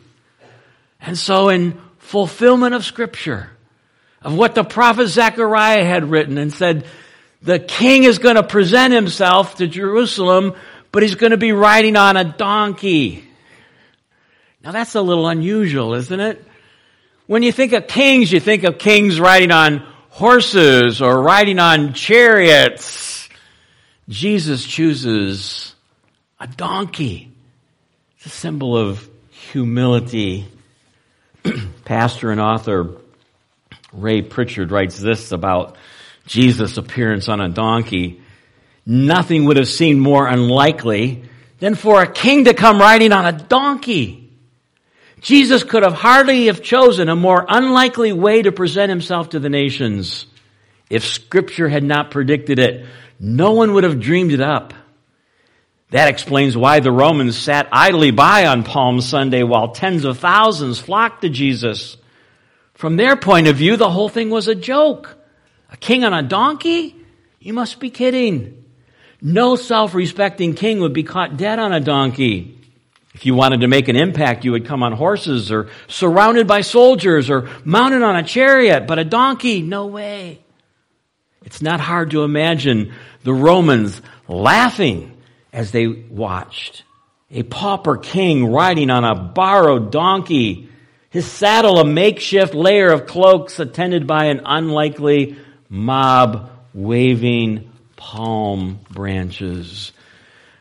And 1.01 1.17
so 1.17 1.49
in 1.49 1.77
fulfillment 1.97 2.73
of 2.75 2.85
scripture, 2.85 3.49
of 4.21 4.37
what 4.37 4.55
the 4.55 4.63
prophet 4.63 5.07
Zechariah 5.07 5.83
had 5.83 6.09
written 6.09 6.37
and 6.37 6.53
said, 6.53 6.85
the 7.41 7.59
king 7.59 8.05
is 8.05 8.19
going 8.19 8.37
to 8.37 8.43
present 8.43 8.93
himself 8.93 9.55
to 9.55 9.67
Jerusalem, 9.67 10.53
but 10.93 11.03
he's 11.03 11.15
going 11.15 11.31
to 11.31 11.37
be 11.37 11.51
riding 11.51 11.97
on 11.97 12.15
a 12.15 12.23
donkey. 12.23 13.27
Now 14.63 14.71
that's 14.71 14.95
a 14.95 15.01
little 15.01 15.27
unusual, 15.27 15.93
isn't 15.95 16.19
it? 16.21 16.41
When 17.27 17.41
you 17.41 17.51
think 17.51 17.73
of 17.73 17.87
kings, 17.87 18.31
you 18.31 18.39
think 18.39 18.63
of 18.63 18.77
kings 18.77 19.19
riding 19.19 19.51
on 19.51 19.79
horses 20.09 21.01
or 21.01 21.21
riding 21.21 21.57
on 21.57 21.93
chariots. 21.93 23.27
Jesus 24.07 24.63
chooses 24.63 25.73
a 26.39 26.45
donkey. 26.45 27.31
It's 28.17 28.27
a 28.27 28.29
symbol 28.29 28.77
of 28.77 29.09
humility. 29.31 30.45
Pastor 31.85 32.29
and 32.29 32.39
author 32.39 32.95
Ray 33.91 34.21
Pritchard 34.21 34.71
writes 34.71 34.99
this 34.99 35.31
about 35.31 35.77
Jesus' 36.27 36.77
appearance 36.77 37.27
on 37.27 37.41
a 37.41 37.49
donkey. 37.49 38.21
Nothing 38.85 39.45
would 39.45 39.57
have 39.57 39.67
seemed 39.67 39.99
more 39.99 40.27
unlikely 40.27 41.23
than 41.57 41.73
for 41.73 42.03
a 42.03 42.07
king 42.07 42.45
to 42.45 42.53
come 42.53 42.79
riding 42.79 43.11
on 43.11 43.25
a 43.25 43.31
donkey. 43.31 44.24
Jesus 45.25 45.63
could 45.63 45.81
have 45.81 45.95
hardly 45.95 46.45
have 46.45 46.61
chosen 46.61 47.09
a 47.09 47.15
more 47.15 47.43
unlikely 47.49 48.13
way 48.13 48.43
to 48.43 48.51
present 48.51 48.91
himself 48.91 49.29
to 49.29 49.39
the 49.39 49.49
nations. 49.49 50.27
If 50.87 51.03
scripture 51.03 51.67
had 51.67 51.83
not 51.83 52.11
predicted 52.11 52.59
it, 52.59 52.85
no 53.19 53.53
one 53.53 53.73
would 53.73 53.85
have 53.85 53.99
dreamed 53.99 54.33
it 54.33 54.39
up. 54.39 54.75
That 55.89 56.09
explains 56.09 56.55
why 56.55 56.79
the 56.79 56.91
Romans 56.91 57.35
sat 57.35 57.67
idly 57.71 58.11
by 58.11 58.45
on 58.45 58.63
Palm 58.63 59.01
Sunday 59.01 59.41
while 59.41 59.69
tens 59.69 60.05
of 60.05 60.19
thousands 60.19 60.79
flocked 60.79 61.23
to 61.23 61.29
Jesus. 61.29 61.97
From 62.75 62.95
their 62.95 63.15
point 63.15 63.47
of 63.47 63.55
view, 63.55 63.77
the 63.77 63.89
whole 63.89 64.09
thing 64.09 64.29
was 64.29 64.47
a 64.47 64.53
joke. 64.53 65.17
A 65.71 65.77
king 65.77 66.03
on 66.03 66.13
a 66.13 66.21
donkey? 66.21 66.95
You 67.39 67.53
must 67.53 67.79
be 67.79 67.89
kidding. 67.89 68.63
No 69.23 69.55
self-respecting 69.55 70.53
king 70.53 70.81
would 70.81 70.93
be 70.93 71.01
caught 71.01 71.35
dead 71.35 71.57
on 71.57 71.73
a 71.73 71.79
donkey. 71.79 72.61
If 73.15 73.25
you 73.25 73.33
wanted 73.33 73.61
to 73.61 73.69
make 73.69 73.87
an 73.87 73.95
impact, 73.95 74.43
you 74.43 74.51
would 74.51 74.65
come 74.65 74.83
on 74.83 74.91
horses 74.91 75.49
or 75.49 75.69
surrounded 75.87 76.47
by 76.47 76.59
soldiers 76.59 77.29
or 77.29 77.49
mounted 77.63 78.03
on 78.03 78.17
a 78.17 78.23
chariot, 78.23 78.87
but 78.87 78.99
a 78.99 79.05
donkey, 79.05 79.61
no 79.61 79.87
way. 79.87 80.41
It's 81.45 81.61
not 81.61 81.79
hard 81.79 82.11
to 82.11 82.23
imagine 82.23 82.93
the 83.23 83.33
Romans 83.33 84.01
laughing 84.27 85.15
as 85.53 85.71
they 85.71 85.87
watched. 85.87 86.83
A 87.31 87.43
pauper 87.43 87.95
king 87.95 88.51
riding 88.51 88.89
on 88.89 89.05
a 89.05 89.15
borrowed 89.15 89.93
donkey, 89.93 90.67
his 91.09 91.25
saddle 91.25 91.79
a 91.79 91.85
makeshift 91.85 92.53
layer 92.53 92.89
of 92.91 93.05
cloaks 93.05 93.59
attended 93.61 94.07
by 94.07 94.25
an 94.25 94.41
unlikely 94.43 95.37
mob 95.69 96.51
waving 96.73 97.71
palm 97.95 98.81
branches. 98.91 99.93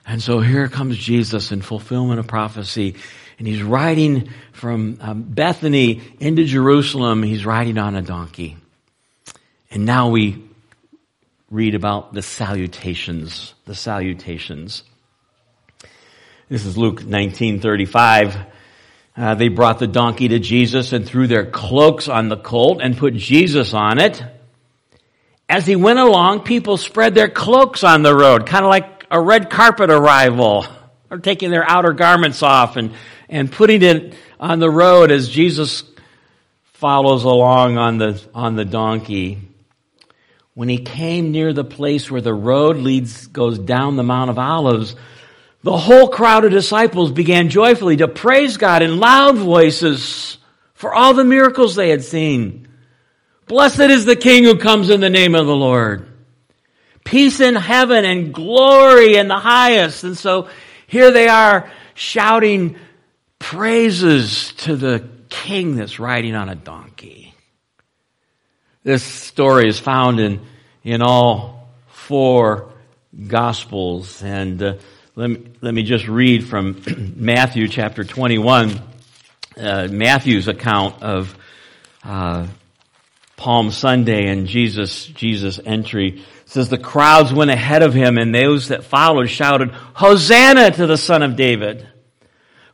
And 0.07 0.23
so 0.23 0.41
here 0.41 0.69
comes 0.69 0.99
Jesus 0.99 1.51
in 1.51 1.63
fulfillment 1.63 2.21
of 2.21 2.27
prophecy. 2.27 2.97
And 3.39 3.49
he's 3.49 3.63
riding 3.63 4.31
from 4.53 4.99
um, 5.01 5.23
Bethany 5.23 6.03
into 6.21 6.45
Jerusalem. 6.45 7.23
He's 7.23 7.47
riding 7.47 7.79
on 7.79 7.97
a 7.97 8.03
donkey. 8.03 8.57
And 9.71 9.85
now 9.85 10.11
we 10.11 10.45
read 11.51 11.75
about 11.75 12.13
the 12.13 12.23
salutations, 12.23 13.55
the 13.65 13.75
salutations. 13.75 14.83
This 16.49 16.65
is 16.67 16.77
Luke 16.77 16.97
1935. 16.97 18.37
Uh, 19.17 19.35
they 19.35 19.49
brought 19.49 19.79
the 19.79 19.87
donkey 19.87 20.29
to 20.29 20.39
Jesus 20.39 20.93
and 20.93 21.07
threw 21.07 21.27
their 21.27 21.47
cloaks 21.47 22.09
on 22.09 22.29
the 22.29 22.37
colt 22.37 22.81
and 22.83 22.97
put 22.97 23.15
Jesus 23.15 23.73
on 23.73 23.99
it. 23.99 24.23
As 25.49 25.67
he 25.67 25.77
went 25.77 25.99
along, 25.99 26.41
people 26.41 26.77
spread 26.77 27.15
their 27.15 27.29
cloaks 27.29 27.85
on 27.85 28.03
the 28.03 28.15
road, 28.15 28.47
kind 28.47 28.65
of 28.65 28.71
like 28.71 28.94
a 29.11 29.21
red 29.21 29.51
carpet 29.51 29.91
arrival, 29.91 30.67
or 31.11 31.19
taking 31.19 31.51
their 31.51 31.69
outer 31.69 31.93
garments 31.93 32.43
off 32.43 32.77
and, 32.77 32.93
and 33.29 33.51
putting 33.51 33.83
it 33.83 34.15
on 34.41 34.59
the 34.59 34.71
road 34.71 35.11
as 35.11 35.29
Jesus 35.29 35.85
follows 36.65 37.25
along 37.25 37.79
on 37.79 37.99
the, 37.99 38.23
on 38.35 38.57
the 38.57 38.65
donkey 38.65 39.39
when 40.55 40.69
he 40.69 40.79
came 40.79 41.33
near 41.33 41.53
the 41.53 41.65
place 41.65 42.11
where 42.11 42.21
the 42.21 42.33
road 42.33 42.77
leads, 42.77 43.27
goes 43.27 43.59
down 43.59 43.97
the 43.97 44.05
Mount 44.05 44.31
of 44.31 44.39
Olives, 44.39 44.95
the 45.63 45.77
whole 45.77 46.09
crowd 46.09 46.45
of 46.45 46.53
disciples 46.53 47.11
began 47.11 47.49
joyfully 47.49 47.97
to 47.97 48.07
praise 48.07 48.57
God 48.57 48.83
in 48.83 49.01
loud 49.01 49.37
voices 49.37 50.39
for 50.75 50.95
all 50.95 51.15
the 51.15 51.25
miracles 51.25 51.75
they 51.75 51.89
had 51.91 52.05
seen. 52.05 52.69
Blessed 53.47 53.81
is 53.81 54.05
the 54.05 54.17
King 54.17 54.45
who 54.45 54.57
comes 54.57 54.91
in 54.91 55.01
the 55.01 55.11
name 55.11 55.35
of 55.35 55.47
the 55.47 55.57
Lord. 55.57 56.09
Peace 57.05 57.41
in 57.41 57.55
heaven 57.55 58.05
and 58.05 58.33
glory 58.33 59.17
in 59.17 59.29
the 59.29 59.39
highest. 59.39 60.05
And 60.05 60.17
so 60.17 60.49
here 60.87 61.11
they 61.11 61.29
are 61.29 61.71
shouting 61.95 62.77
praises 63.39 64.53
to 64.53 64.77
the 64.77 65.09
King 65.29 65.77
that's 65.77 65.99
riding 65.99 66.35
on 66.35 66.49
a 66.49 66.55
donkey. 66.55 67.35
This 68.83 69.03
story 69.03 69.69
is 69.69 69.79
found 69.79 70.21
in, 70.21 70.41
in 70.83 71.03
all 71.03 71.69
four 71.89 72.71
Gospels. 73.27 74.23
And 74.23 74.63
uh, 74.63 74.75
let, 75.15 75.31
me, 75.31 75.47
let 75.61 75.73
me 75.73 75.83
just 75.85 76.09
read 76.09 76.45
from 76.45 76.83
Matthew 77.17 77.69
chapter 77.69 78.05
21, 78.05 78.81
uh, 79.57 79.89
Matthew's 79.91 80.49
account 80.49 81.03
of 81.03 81.37
uh, 82.03 82.47
Palm 83.37 83.71
Sunday 83.71 84.29
and 84.29 84.47
Jesus, 84.47 85.07
Jesus' 85.07 85.61
entry. 85.65 86.25
Says, 86.55 86.69
The 86.69 86.79
crowds 86.79 87.33
went 87.33 87.51
ahead 87.51 87.83
of 87.83 87.95
him, 87.95 88.17
and 88.17 88.33
those 88.33 88.69
that 88.69 88.85
followed 88.85 89.27
shouted, 89.27 89.73
Hosanna 89.73 90.71
to 90.71 90.87
the 90.87 90.97
Son 90.97 91.25
of 91.25 91.35
David! 91.35 91.89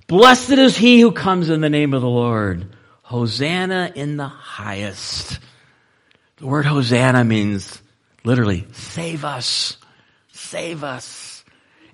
Blessed 0.07 0.51
is 0.51 0.77
he 0.77 1.01
who 1.01 1.13
comes 1.13 1.49
in 1.49 1.63
the 1.63 1.71
name 1.71 1.95
of 1.95 2.03
the 2.03 2.07
Lord. 2.07 2.77
Hosanna 3.01 3.91
in 3.95 4.19
the 4.19 4.29
highest. 4.29 5.39
The 6.37 6.47
word 6.47 6.67
Hosanna 6.67 7.25
means 7.25 7.81
literally, 8.23 8.67
save 8.73 9.25
us, 9.25 9.79
save 10.31 10.85
us. 10.85 11.43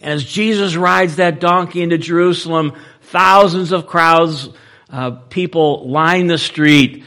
And 0.01 0.11
as 0.11 0.25
Jesus 0.25 0.75
rides 0.75 1.17
that 1.17 1.39
donkey 1.39 1.83
into 1.83 1.99
Jerusalem, 1.99 2.73
thousands 3.03 3.71
of 3.71 3.87
crowds, 3.87 4.49
uh, 4.91 5.13
people 5.13 5.89
line 5.89 6.27
the 6.27 6.37
street. 6.37 7.05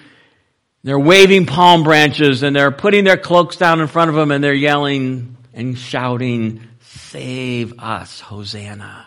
They're 0.83 0.99
waving 0.99 1.45
palm 1.45 1.83
branches 1.83 2.41
and 2.43 2.55
they're 2.55 2.71
putting 2.71 3.03
their 3.03 3.17
cloaks 3.17 3.57
down 3.57 3.81
in 3.81 3.87
front 3.87 4.09
of 4.09 4.15
them 4.15 4.31
and 4.31 4.43
they're 4.43 4.53
yelling 4.53 5.35
and 5.53 5.77
shouting, 5.77 6.61
save 6.79 7.79
us, 7.79 8.21
Hosanna. 8.21 9.05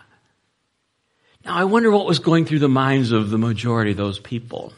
Now 1.44 1.54
I 1.56 1.64
wonder 1.64 1.90
what 1.90 2.06
was 2.06 2.18
going 2.18 2.44
through 2.44 2.58
the 2.60 2.68
minds 2.68 3.10
of 3.10 3.30
the 3.30 3.38
majority 3.38 3.92
of 3.92 3.96
those 3.96 4.18
people. 4.18 4.72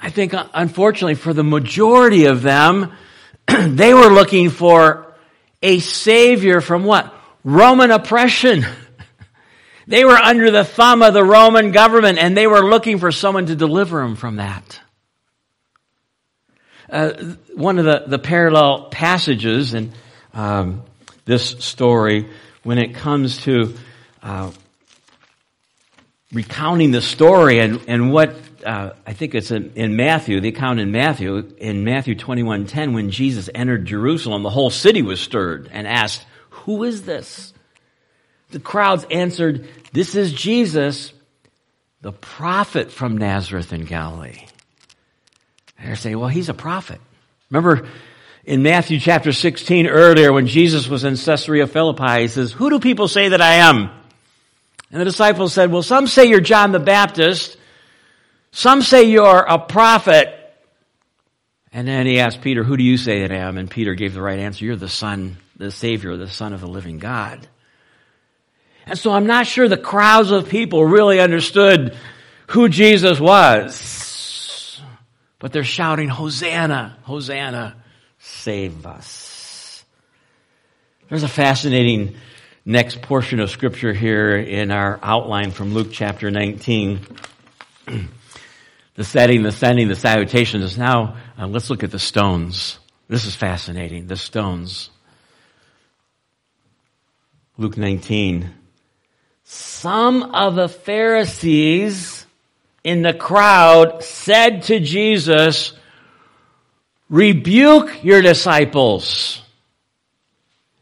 I 0.00 0.08
think, 0.10 0.32
uh, 0.32 0.46
unfortunately, 0.54 1.16
for 1.16 1.34
the 1.34 1.44
majority 1.44 2.26
of 2.26 2.40
them, 2.40 2.92
they 3.48 3.92
were 3.92 4.08
looking 4.08 4.48
for 4.48 5.14
a 5.62 5.78
savior 5.80 6.60
from 6.60 6.84
what? 6.84 7.12
Roman 7.44 7.90
oppression. 7.90 8.64
they 9.86 10.04
were 10.04 10.16
under 10.16 10.50
the 10.50 10.64
thumb 10.64 11.02
of 11.02 11.14
the 11.14 11.24
Roman 11.24 11.72
government 11.72 12.18
and 12.18 12.36
they 12.36 12.46
were 12.46 12.68
looking 12.68 12.98
for 12.98 13.12
someone 13.12 13.46
to 13.46 13.56
deliver 13.56 14.00
them 14.02 14.16
from 14.16 14.36
that. 14.36 14.80
Uh, 16.88 17.12
one 17.54 17.78
of 17.78 17.84
the, 17.84 18.04
the 18.06 18.18
parallel 18.18 18.88
passages 18.90 19.74
in 19.74 19.92
um, 20.34 20.82
this 21.24 21.50
story, 21.64 22.28
when 22.62 22.78
it 22.78 22.94
comes 22.94 23.38
to 23.42 23.74
uh, 24.22 24.50
recounting 26.32 26.90
the 26.90 27.00
story 27.00 27.60
and, 27.60 27.80
and 27.86 28.12
what 28.12 28.34
uh, 28.64 28.90
I 29.06 29.12
think 29.12 29.34
it's 29.34 29.50
in, 29.50 29.72
in, 29.74 29.96
Matthew, 29.96 30.40
the 30.40 30.48
account 30.48 30.80
in 30.80 30.92
Matthew, 30.92 31.54
in 31.58 31.84
Matthew 31.84 32.14
21:10, 32.14 32.92
when 32.92 33.10
Jesus 33.10 33.48
entered 33.54 33.86
Jerusalem, 33.86 34.42
the 34.42 34.50
whole 34.50 34.70
city 34.70 35.02
was 35.02 35.20
stirred 35.20 35.70
and 35.72 35.86
asked, 35.86 36.26
"Who 36.50 36.84
is 36.84 37.02
this?" 37.02 37.54
The 38.50 38.60
crowds 38.60 39.06
answered, 39.10 39.68
"This 39.92 40.14
is 40.14 40.32
Jesus, 40.32 41.12
the 42.00 42.12
prophet 42.12 42.90
from 42.90 43.16
Nazareth 43.16 43.72
in 43.72 43.84
Galilee." 43.84 44.46
They're 45.82 45.96
saying, 45.96 46.18
"Well, 46.18 46.28
he's 46.28 46.48
a 46.48 46.54
prophet." 46.54 47.00
Remember 47.50 47.86
in 48.44 48.62
Matthew 48.62 48.98
chapter 48.98 49.32
16 49.32 49.86
earlier, 49.86 50.32
when 50.32 50.46
Jesus 50.46 50.88
was 50.88 51.04
in 51.04 51.16
Caesarea 51.16 51.66
Philippi, 51.66 52.22
he 52.22 52.28
says, 52.28 52.52
"Who 52.52 52.70
do 52.70 52.78
people 52.78 53.08
say 53.08 53.28
that 53.28 53.40
I 53.40 53.54
am?" 53.54 53.90
And 54.90 55.00
the 55.00 55.04
disciples 55.04 55.52
said, 55.52 55.70
"Well, 55.70 55.82
some 55.82 56.06
say 56.06 56.26
you're 56.26 56.40
John 56.40 56.72
the 56.72 56.78
Baptist." 56.78 57.56
Some 58.52 58.82
say 58.82 59.04
you're 59.04 59.40
a 59.40 59.58
prophet. 59.58 60.36
And 61.72 61.86
then 61.86 62.06
he 62.06 62.18
asked 62.18 62.42
Peter, 62.42 62.64
Who 62.64 62.76
do 62.76 62.82
you 62.82 62.96
say 62.96 63.20
that 63.20 63.32
I 63.32 63.36
am? 63.36 63.58
And 63.58 63.70
Peter 63.70 63.94
gave 63.94 64.14
the 64.14 64.22
right 64.22 64.38
answer 64.38 64.64
You're 64.64 64.76
the 64.76 64.88
Son, 64.88 65.36
the 65.56 65.70
Savior, 65.70 66.16
the 66.16 66.28
Son 66.28 66.52
of 66.52 66.60
the 66.60 66.66
living 66.66 66.98
God. 66.98 67.46
And 68.90 68.98
so 68.98 69.12
I'm 69.12 69.28
not 69.28 69.46
sure 69.46 69.68
the 69.68 69.76
crowds 69.76 70.32
of 70.32 70.48
people 70.48 70.84
really 70.84 71.20
understood 71.20 71.96
who 72.48 72.68
Jesus 72.68 73.20
was. 73.20 74.82
But 75.38 75.52
they're 75.52 75.62
shouting, 75.62 76.08
Hosanna, 76.08 76.98
Hosanna, 77.02 77.76
save 78.18 78.84
us. 78.86 79.84
There's 81.08 81.22
a 81.22 81.28
fascinating 81.28 82.16
next 82.64 83.00
portion 83.00 83.38
of 83.38 83.48
scripture 83.50 83.92
here 83.92 84.36
in 84.36 84.72
our 84.72 84.98
outline 85.04 85.52
from 85.52 85.72
Luke 85.72 85.90
chapter 85.92 86.28
19. 86.28 86.98
the 88.96 89.04
setting, 89.04 89.44
the 89.44 89.52
sending, 89.52 89.86
the 89.86 89.94
salutations. 89.94 90.76
Now, 90.76 91.16
uh, 91.38 91.46
let's 91.46 91.70
look 91.70 91.84
at 91.84 91.92
the 91.92 92.00
stones. 92.00 92.80
This 93.06 93.24
is 93.24 93.36
fascinating. 93.36 94.08
The 94.08 94.16
stones. 94.16 94.90
Luke 97.56 97.76
19. 97.76 98.56
Some 99.52 100.22
of 100.34 100.54
the 100.54 100.68
Pharisees 100.68 102.24
in 102.84 103.02
the 103.02 103.12
crowd 103.12 104.04
said 104.04 104.62
to 104.64 104.78
Jesus, 104.78 105.72
rebuke 107.08 108.04
your 108.04 108.22
disciples. 108.22 109.42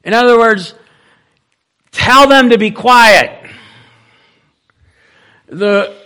In 0.04 0.12
other 0.12 0.38
words, 0.38 0.74
tell 1.92 2.28
them 2.28 2.50
to 2.50 2.58
be 2.58 2.70
quiet. 2.70 3.50
The 5.46 5.96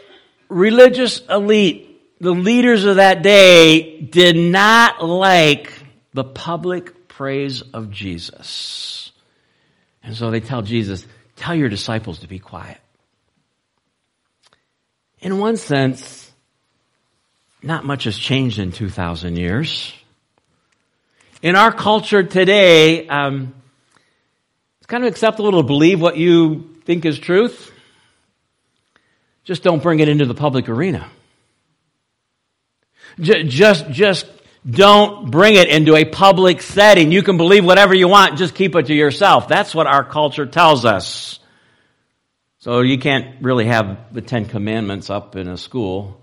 religious 0.48 1.20
elite, 1.28 2.00
the 2.20 2.30
leaders 2.30 2.84
of 2.84 2.96
that 2.96 3.24
day, 3.24 4.02
did 4.02 4.36
not 4.36 5.04
like 5.04 5.72
the 6.14 6.22
public 6.22 7.08
praise 7.08 7.60
of 7.60 7.90
Jesus. 7.90 9.10
And 10.04 10.14
so 10.14 10.30
they 10.30 10.38
tell 10.38 10.62
Jesus, 10.62 11.04
tell 11.36 11.54
your 11.54 11.68
disciples 11.68 12.20
to 12.20 12.28
be 12.28 12.38
quiet. 12.38 12.78
In 15.20 15.38
one 15.38 15.56
sense, 15.56 16.30
not 17.62 17.84
much 17.84 18.04
has 18.04 18.18
changed 18.18 18.58
in 18.58 18.72
2,000 18.72 19.36
years. 19.36 19.94
In 21.42 21.56
our 21.56 21.72
culture 21.72 22.22
today, 22.22 23.06
um, 23.08 23.54
it's 24.78 24.86
kind 24.86 25.04
of 25.04 25.10
acceptable 25.10 25.52
to 25.52 25.62
believe 25.62 26.00
what 26.00 26.16
you 26.16 26.70
think 26.84 27.04
is 27.04 27.18
truth. 27.18 27.70
Just 29.44 29.62
don't 29.62 29.82
bring 29.82 30.00
it 30.00 30.08
into 30.08 30.24
the 30.24 30.34
public 30.34 30.68
arena. 30.68 31.08
Just, 33.20 33.90
just 33.90 34.26
don't 34.68 35.30
bring 35.30 35.56
it 35.56 35.68
into 35.68 35.96
a 35.96 36.04
public 36.04 36.62
setting. 36.62 37.10
You 37.10 37.22
can 37.22 37.36
believe 37.36 37.64
whatever 37.64 37.94
you 37.94 38.06
want, 38.08 38.38
just 38.38 38.54
keep 38.54 38.76
it 38.76 38.86
to 38.86 38.94
yourself. 38.94 39.48
That's 39.48 39.74
what 39.74 39.86
our 39.86 40.04
culture 40.04 40.46
tells 40.46 40.84
us. 40.84 41.40
So 42.58 42.80
you 42.80 42.98
can't 42.98 43.42
really 43.42 43.64
have 43.66 44.14
the 44.14 44.20
Ten 44.20 44.44
Commandments 44.44 45.10
up 45.10 45.34
in 45.34 45.48
a 45.48 45.56
school. 45.56 46.20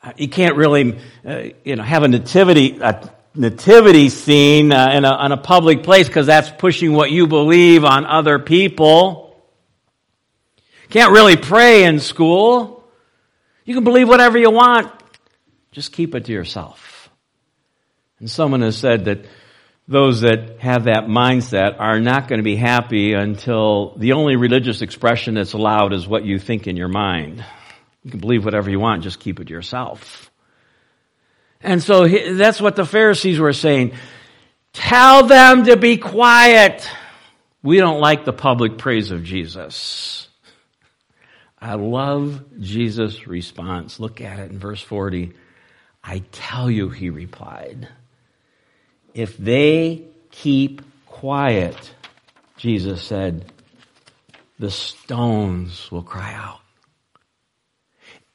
Uh, 0.00 0.12
you 0.16 0.28
can't 0.28 0.56
really, 0.56 0.96
uh, 1.26 1.42
you 1.64 1.74
know, 1.74 1.82
have 1.82 2.04
a 2.04 2.08
nativity, 2.08 2.78
a 2.80 3.10
nativity 3.34 4.08
scene 4.08 4.70
uh, 4.70 4.92
in, 4.92 5.04
a, 5.04 5.26
in 5.26 5.32
a 5.32 5.36
public 5.36 5.82
place 5.82 6.06
because 6.06 6.26
that's 6.26 6.50
pushing 6.50 6.92
what 6.92 7.10
you 7.10 7.26
believe 7.26 7.84
on 7.84 8.06
other 8.06 8.38
people. 8.38 9.36
Can't 10.90 11.10
really 11.10 11.36
pray 11.36 11.82
in 11.82 11.98
school. 11.98 12.84
You 13.64 13.74
can 13.74 13.82
believe 13.82 14.08
whatever 14.08 14.38
you 14.38 14.50
want. 14.50 14.92
Just 15.72 15.92
keep 15.92 16.14
it 16.14 16.26
to 16.26 16.32
yourself. 16.32 17.10
And 18.20 18.30
someone 18.30 18.60
has 18.60 18.76
said 18.76 19.06
that 19.06 19.24
those 19.88 20.20
that 20.20 20.60
have 20.60 20.84
that 20.84 21.04
mindset 21.08 21.80
are 21.80 21.98
not 21.98 22.28
going 22.28 22.38
to 22.38 22.44
be 22.44 22.56
happy 22.56 23.14
until 23.14 23.96
the 23.96 24.12
only 24.12 24.36
religious 24.36 24.80
expression 24.80 25.34
that's 25.34 25.54
allowed 25.54 25.92
is 25.92 26.06
what 26.06 26.24
you 26.24 26.38
think 26.38 26.68
in 26.68 26.76
your 26.76 26.88
mind. 26.88 27.44
You 28.04 28.10
can 28.10 28.20
believe 28.20 28.44
whatever 28.44 28.70
you 28.70 28.78
want, 28.78 29.02
just 29.02 29.18
keep 29.18 29.40
it 29.40 29.48
to 29.48 29.52
yourself. 29.52 30.30
And 31.60 31.82
so 31.82 32.06
that's 32.06 32.60
what 32.60 32.76
the 32.76 32.84
Pharisees 32.84 33.38
were 33.38 33.52
saying. 33.52 33.92
Tell 34.72 35.26
them 35.26 35.64
to 35.64 35.76
be 35.76 35.96
quiet. 35.96 36.88
We 37.62 37.78
don't 37.78 38.00
like 38.00 38.24
the 38.24 38.32
public 38.32 38.78
praise 38.78 39.10
of 39.10 39.24
Jesus. 39.24 40.28
I 41.60 41.74
love 41.74 42.42
Jesus' 42.60 43.26
response. 43.26 44.00
Look 44.00 44.20
at 44.20 44.40
it 44.40 44.50
in 44.50 44.58
verse 44.58 44.82
40. 44.82 45.32
I 46.04 46.22
tell 46.32 46.70
you, 46.70 46.88
he 46.88 47.10
replied 47.10 47.88
if 49.14 49.36
they 49.36 50.04
keep 50.30 50.82
quiet, 51.06 51.76
Jesus 52.56 53.02
said, 53.02 53.44
the 54.58 54.70
stones 54.70 55.90
will 55.90 56.02
cry 56.02 56.32
out. 56.34 56.60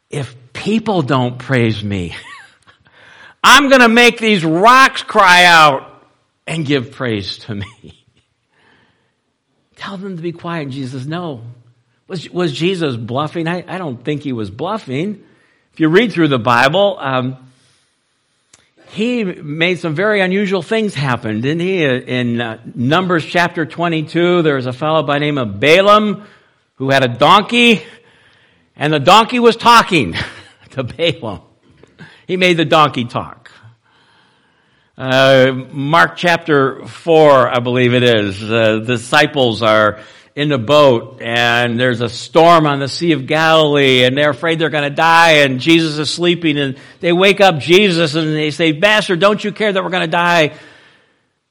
If 0.10 0.36
people 0.54 1.02
don't 1.02 1.38
praise 1.38 1.84
me, 1.84 2.16
I'm 3.44 3.70
going 3.70 3.82
to 3.82 3.90
make 3.90 4.20
these 4.20 4.44
rocks 4.44 5.04
cry 5.04 5.46
out 5.46 6.04
and 6.46 6.66
give 6.66 6.92
praise 6.92 7.40
to 7.40 7.56
me. 7.56 8.06
Tell 9.76 9.98
them 9.98 10.16
to 10.16 10.22
be 10.22 10.32
quiet. 10.32 10.70
Jesus, 10.70 11.06
no. 11.06 11.42
Was, 12.08 12.30
was 12.30 12.54
Jesus 12.54 12.96
bluffing? 12.96 13.48
I, 13.48 13.64
I 13.68 13.78
don't 13.78 14.04
think 14.04 14.24
he 14.24 14.34
was 14.34 14.50
bluffing. 14.50 15.24
If 15.74 15.80
you 15.80 15.90
read 15.90 16.12
through 16.12 16.30
the 16.30 16.40
Bible, 16.40 16.98
um, 17.00 17.47
he 18.90 19.24
made 19.24 19.80
some 19.80 19.96
very 19.96 20.22
unusual 20.22 20.62
things 20.62 20.94
happen, 20.94 21.42
didn't 21.42 21.60
he? 21.60 21.84
In 21.84 22.40
uh, 22.40 22.60
Numbers 22.74 23.26
chapter 23.26 23.66
22, 23.66 24.42
there 24.42 24.56
was 24.56 24.66
a 24.66 24.74
fellow 24.74 25.04
by 25.04 25.20
name 25.20 25.38
of 25.38 25.60
Balaam 25.60 26.26
who 26.76 26.90
had 26.90 27.04
a 27.04 27.08
donkey, 27.08 27.84
and 28.76 28.94
the 28.94 29.00
donkey 29.00 29.40
was 29.40 29.56
talking 29.56 30.16
to 30.72 30.84
Balaam. 30.84 31.42
He 32.28 32.38
made 32.38 32.58
the 32.58 32.66
donkey 32.66 33.06
talk. 33.06 33.52
Uh, 34.98 35.52
Mark 35.72 36.16
chapter 36.16 36.86
4, 36.86 37.56
I 37.56 37.60
believe 37.60 37.94
it 37.94 38.04
is, 38.04 38.42
uh, 38.44 38.80
the 38.80 38.86
disciples 38.86 39.62
are 39.62 40.00
in 40.38 40.50
the 40.50 40.60
boat 40.60 41.20
and 41.20 41.80
there's 41.80 42.00
a 42.00 42.08
storm 42.08 42.68
on 42.68 42.80
the 42.80 42.88
Sea 42.88 43.14
of 43.14 43.26
Galilee 43.26 44.04
and 44.04 44.16
they're 44.16 44.30
afraid 44.30 44.60
they're 44.60 44.70
going 44.70 44.88
to 44.88 44.96
die 44.96 45.38
and 45.40 45.60
Jesus 45.60 45.98
is 45.98 46.12
sleeping 46.12 46.60
and 46.60 46.78
they 47.00 47.12
wake 47.12 47.42
up 47.42 47.58
Jesus 47.58 48.14
and 48.14 48.36
they 48.36 48.52
say, 48.52 48.72
Master, 48.72 49.16
don't 49.16 49.44
you 49.44 49.52
care 49.52 49.74
that 49.74 49.84
we're 49.84 49.90
going 49.90 50.06
to 50.06 50.08
die? 50.08 50.54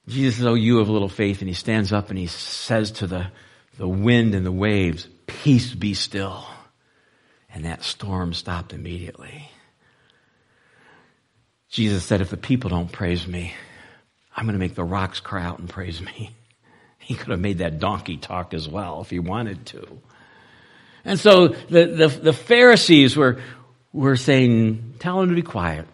Jesus 0.06 0.36
says, 0.36 0.46
Oh, 0.46 0.54
you 0.54 0.78
have 0.78 0.88
little 0.88 1.08
faith. 1.08 1.40
And 1.40 1.48
he 1.48 1.54
stands 1.54 1.92
up 1.92 2.10
and 2.10 2.18
he 2.18 2.28
says 2.28 2.92
to 2.92 3.08
the, 3.08 3.26
the 3.76 3.88
wind 3.88 4.36
and 4.36 4.46
the 4.46 4.52
waves, 4.52 5.08
Peace 5.26 5.74
be 5.74 5.92
still. 5.92 6.46
And 7.52 7.64
that 7.64 7.82
storm 7.82 8.34
stopped 8.34 8.72
immediately. 8.72 9.50
Jesus 11.70 12.04
said, 12.04 12.20
If 12.20 12.30
the 12.30 12.36
people 12.36 12.70
don't 12.70 12.92
praise 12.92 13.26
me, 13.26 13.52
I'm 14.36 14.44
going 14.44 14.54
to 14.54 14.60
make 14.60 14.76
the 14.76 14.84
rocks 14.84 15.18
cry 15.18 15.44
out 15.44 15.58
and 15.58 15.68
praise 15.68 16.00
me. 16.00 16.35
He 17.06 17.14
could 17.14 17.28
have 17.28 17.38
made 17.38 17.58
that 17.58 17.78
donkey 17.78 18.16
talk 18.16 18.52
as 18.52 18.68
well 18.68 19.00
if 19.00 19.10
he 19.10 19.20
wanted 19.20 19.64
to. 19.66 19.86
And 21.04 21.20
so 21.20 21.46
the, 21.46 21.86
the, 21.86 22.08
the 22.08 22.32
Pharisees 22.32 23.16
were, 23.16 23.40
were 23.92 24.16
saying, 24.16 24.94
tell 24.98 25.22
him 25.22 25.28
to 25.28 25.34
be 25.36 25.42
quiet. 25.42 25.86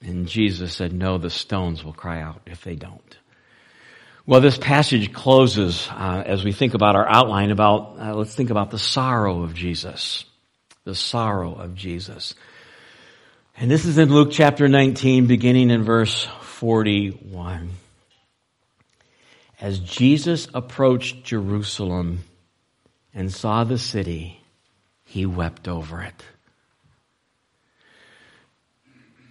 And 0.00 0.28
Jesus 0.28 0.72
said, 0.72 0.92
no, 0.92 1.18
the 1.18 1.28
stones 1.28 1.82
will 1.82 1.92
cry 1.92 2.20
out 2.20 2.40
if 2.46 2.62
they 2.62 2.76
don't. 2.76 3.18
Well, 4.26 4.40
this 4.40 4.56
passage 4.56 5.12
closes 5.12 5.88
uh, 5.90 6.22
as 6.24 6.44
we 6.44 6.52
think 6.52 6.74
about 6.74 6.94
our 6.94 7.08
outline 7.08 7.50
about, 7.50 7.96
uh, 7.98 8.14
let's 8.14 8.32
think 8.36 8.50
about 8.50 8.70
the 8.70 8.78
sorrow 8.78 9.42
of 9.42 9.54
Jesus. 9.54 10.24
The 10.84 10.94
sorrow 10.94 11.52
of 11.52 11.74
Jesus. 11.74 12.36
And 13.56 13.68
this 13.68 13.84
is 13.84 13.98
in 13.98 14.08
Luke 14.08 14.28
chapter 14.30 14.68
19, 14.68 15.26
beginning 15.26 15.70
in 15.70 15.82
verse 15.82 16.28
41. 16.42 17.70
As 19.60 19.78
Jesus 19.78 20.48
approached 20.52 21.24
Jerusalem 21.24 22.24
and 23.14 23.32
saw 23.32 23.64
the 23.64 23.78
city, 23.78 24.40
he 25.04 25.26
wept 25.26 25.68
over 25.68 26.02
it. 26.02 26.24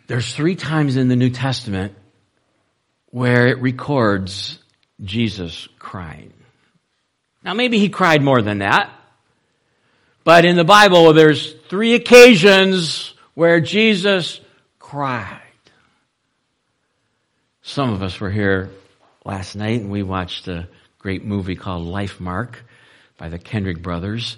There's 0.07 0.33
three 0.33 0.55
times 0.55 0.95
in 0.95 1.07
the 1.07 1.15
New 1.15 1.29
Testament 1.29 1.95
where 3.07 3.47
it 3.47 3.59
records 3.59 4.59
Jesus 5.01 5.67
crying. 5.79 6.33
Now 7.43 7.53
maybe 7.53 7.79
he 7.79 7.89
cried 7.89 8.21
more 8.21 8.41
than 8.41 8.59
that, 8.59 8.89
but 10.23 10.45
in 10.45 10.55
the 10.55 10.63
Bible 10.63 11.13
there's 11.13 11.53
three 11.69 11.93
occasions 11.93 13.13
where 13.33 13.59
Jesus 13.59 14.39
cried. 14.79 15.39
Some 17.61 17.93
of 17.93 18.03
us 18.03 18.19
were 18.19 18.29
here 18.29 18.69
last 19.25 19.55
night 19.55 19.81
and 19.81 19.89
we 19.89 20.03
watched 20.03 20.47
a 20.47 20.67
great 20.99 21.23
movie 21.23 21.55
called 21.55 21.87
Lifemark 21.87 22.55
by 23.17 23.29
the 23.29 23.39
Kendrick 23.39 23.81
brothers 23.81 24.37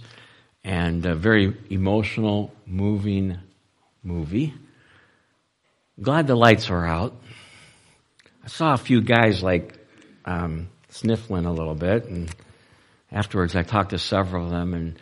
and 0.64 1.06
a 1.06 1.16
very 1.16 1.56
emotional, 1.70 2.52
moving 2.66 3.38
movie. 4.04 4.54
Glad 6.02 6.28
the 6.28 6.36
lights 6.36 6.70
are 6.70 6.86
out. 6.86 7.16
I 8.44 8.48
saw 8.48 8.74
a 8.74 8.78
few 8.78 9.02
guys 9.02 9.42
like 9.42 9.78
um, 10.26 10.70
sniffling 10.90 11.46
a 11.46 11.54
little 11.54 11.76
bit, 11.76 12.06
and 12.06 12.34
afterwards 13.12 13.56
I 13.56 13.64
talked 13.64 13.92
to 13.92 14.00
several 14.00 14.46
of 14.46 14.52
them, 14.52 14.74
and 14.74 15.00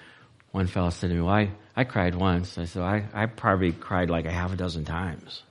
one 0.52 0.68
fellow 0.68 0.90
said 0.90 1.10
to 1.10 1.16
me, 1.16 1.22
"Well, 1.22 1.34
I, 1.34 1.52
I 1.76 1.84
cried 1.84 2.16
once." 2.16 2.58
I 2.58 2.66
said, 2.66 2.84
I, 2.84 3.06
"I 3.14 3.26
probably 3.26 3.72
cried 3.72 4.10
like 4.10 4.26
a 4.26 4.32
half 4.32 4.54
a 4.54 4.56
dozen 4.56 4.86
times." 4.86 5.44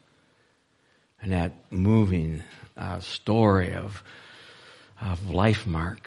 And 1.20 1.32
that 1.32 1.52
moving 1.70 2.42
uh, 2.82 3.00
story 3.00 3.74
of 3.74 4.02
of 5.00 5.20
Lifemark. 5.20 5.98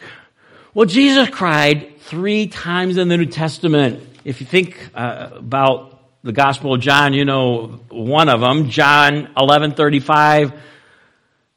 Well, 0.73 0.85
Jesus 0.85 1.29
cried 1.29 1.99
three 2.01 2.47
times 2.47 2.97
in 2.97 3.07
the 3.07 3.17
New 3.17 3.25
Testament. 3.25 4.01
If 4.23 4.41
you 4.41 4.47
think 4.47 4.89
uh, 4.93 5.29
about 5.33 5.99
the 6.23 6.31
Gospel 6.31 6.73
of 6.73 6.81
John, 6.81 7.13
you 7.13 7.23
know 7.23 7.79
one 7.89 8.29
of 8.29 8.41
them, 8.41 8.69
John 8.69 9.29
11:35, 9.37 10.53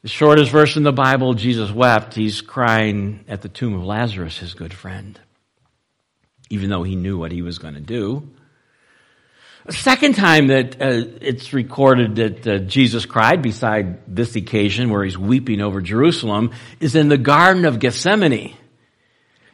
the 0.03 0.07
shortest 0.07 0.51
verse 0.51 0.77
in 0.77 0.83
the 0.83 0.93
Bible, 0.93 1.33
Jesus 1.33 1.69
wept. 1.69 2.13
He's 2.13 2.41
crying 2.41 3.25
at 3.27 3.41
the 3.41 3.49
tomb 3.49 3.73
of 3.73 3.83
Lazarus, 3.83 4.37
his 4.37 4.53
good 4.53 4.73
friend, 4.73 5.19
even 6.49 6.69
though 6.69 6.83
he 6.83 6.95
knew 6.95 7.17
what 7.17 7.33
he 7.33 7.41
was 7.41 7.57
going 7.57 7.73
to 7.73 7.81
do. 7.81 8.29
Second 9.69 10.15
time 10.15 10.47
that 10.47 10.81
uh, 10.81 11.05
it's 11.21 11.53
recorded 11.53 12.15
that 12.15 12.47
uh, 12.47 12.57
Jesus 12.59 13.05
cried, 13.05 13.41
beside 13.41 13.99
this 14.07 14.35
occasion 14.35 14.89
where 14.89 15.03
he's 15.03 15.17
weeping 15.17 15.61
over 15.61 15.79
Jerusalem, 15.79 16.51
is 16.79 16.95
in 16.95 17.07
the 17.07 17.17
Garden 17.17 17.65
of 17.65 17.79
Gethsemane. 17.79 18.55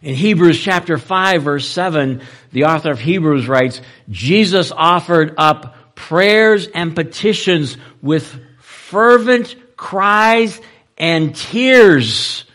In 0.02 0.16
Hebrews 0.16 0.62
chapter 0.62 0.98
5 0.98 1.44
verse 1.44 1.68
7, 1.68 2.22
the 2.52 2.66
author 2.66 2.92
of 2.92 3.00
Hebrews 3.00 3.48
writes, 3.48 3.82
Jesus 4.10 4.72
offered 4.72 5.34
up 5.38 5.96
prayers 5.96 6.68
and 6.68 6.96
petitions 6.96 7.76
with 8.02 8.40
fervent 8.60 9.56
cries 9.76 10.62
and 10.98 11.36
tears. 11.36 12.46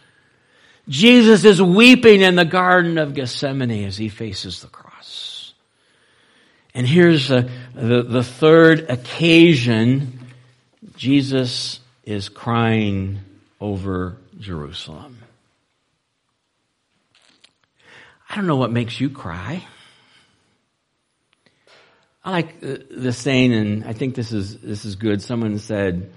Jesus 0.89 1.45
is 1.45 1.61
weeping 1.61 2.23
in 2.23 2.37
the 2.37 2.45
Garden 2.45 2.99
of 2.99 3.15
Gethsemane 3.15 3.85
as 3.85 3.97
he 3.97 4.09
faces 4.09 4.63
the 4.63 4.69
cross. 4.69 4.90
And 6.75 6.87
here's 6.87 7.31
uh, 7.31 7.49
the, 7.75 8.03
the 8.03 8.23
third 8.23 8.89
occasion 8.89 10.21
Jesus 10.97 11.81
is 12.05 12.29
crying 12.29 13.21
over 13.61 14.17
Jerusalem. 14.39 15.19
I 18.29 18.37
don't 18.37 18.47
know 18.47 18.57
what 18.57 18.71
makes 18.71 19.01
you 19.01 19.11
cry. 19.11 19.65
I 22.23 22.31
like 22.31 22.61
the 22.61 23.13
saying, 23.13 23.53
and 23.53 23.85
I 23.85 23.93
think 23.93 24.15
this 24.15 24.31
is, 24.31 24.59
this 24.59 24.85
is 24.85 24.97
good. 24.97 25.23
Someone 25.23 25.59
said, 25.59 26.13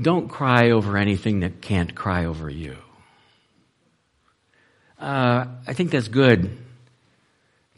don't 0.00 0.28
cry 0.28 0.70
over 0.70 0.96
anything 0.96 1.40
that 1.40 1.60
can't 1.60 1.94
cry 1.94 2.24
over 2.24 2.48
you. 2.48 2.76
Uh, 4.98 5.46
I 5.66 5.72
think 5.74 5.90
that's 5.90 6.08
good. 6.08 6.56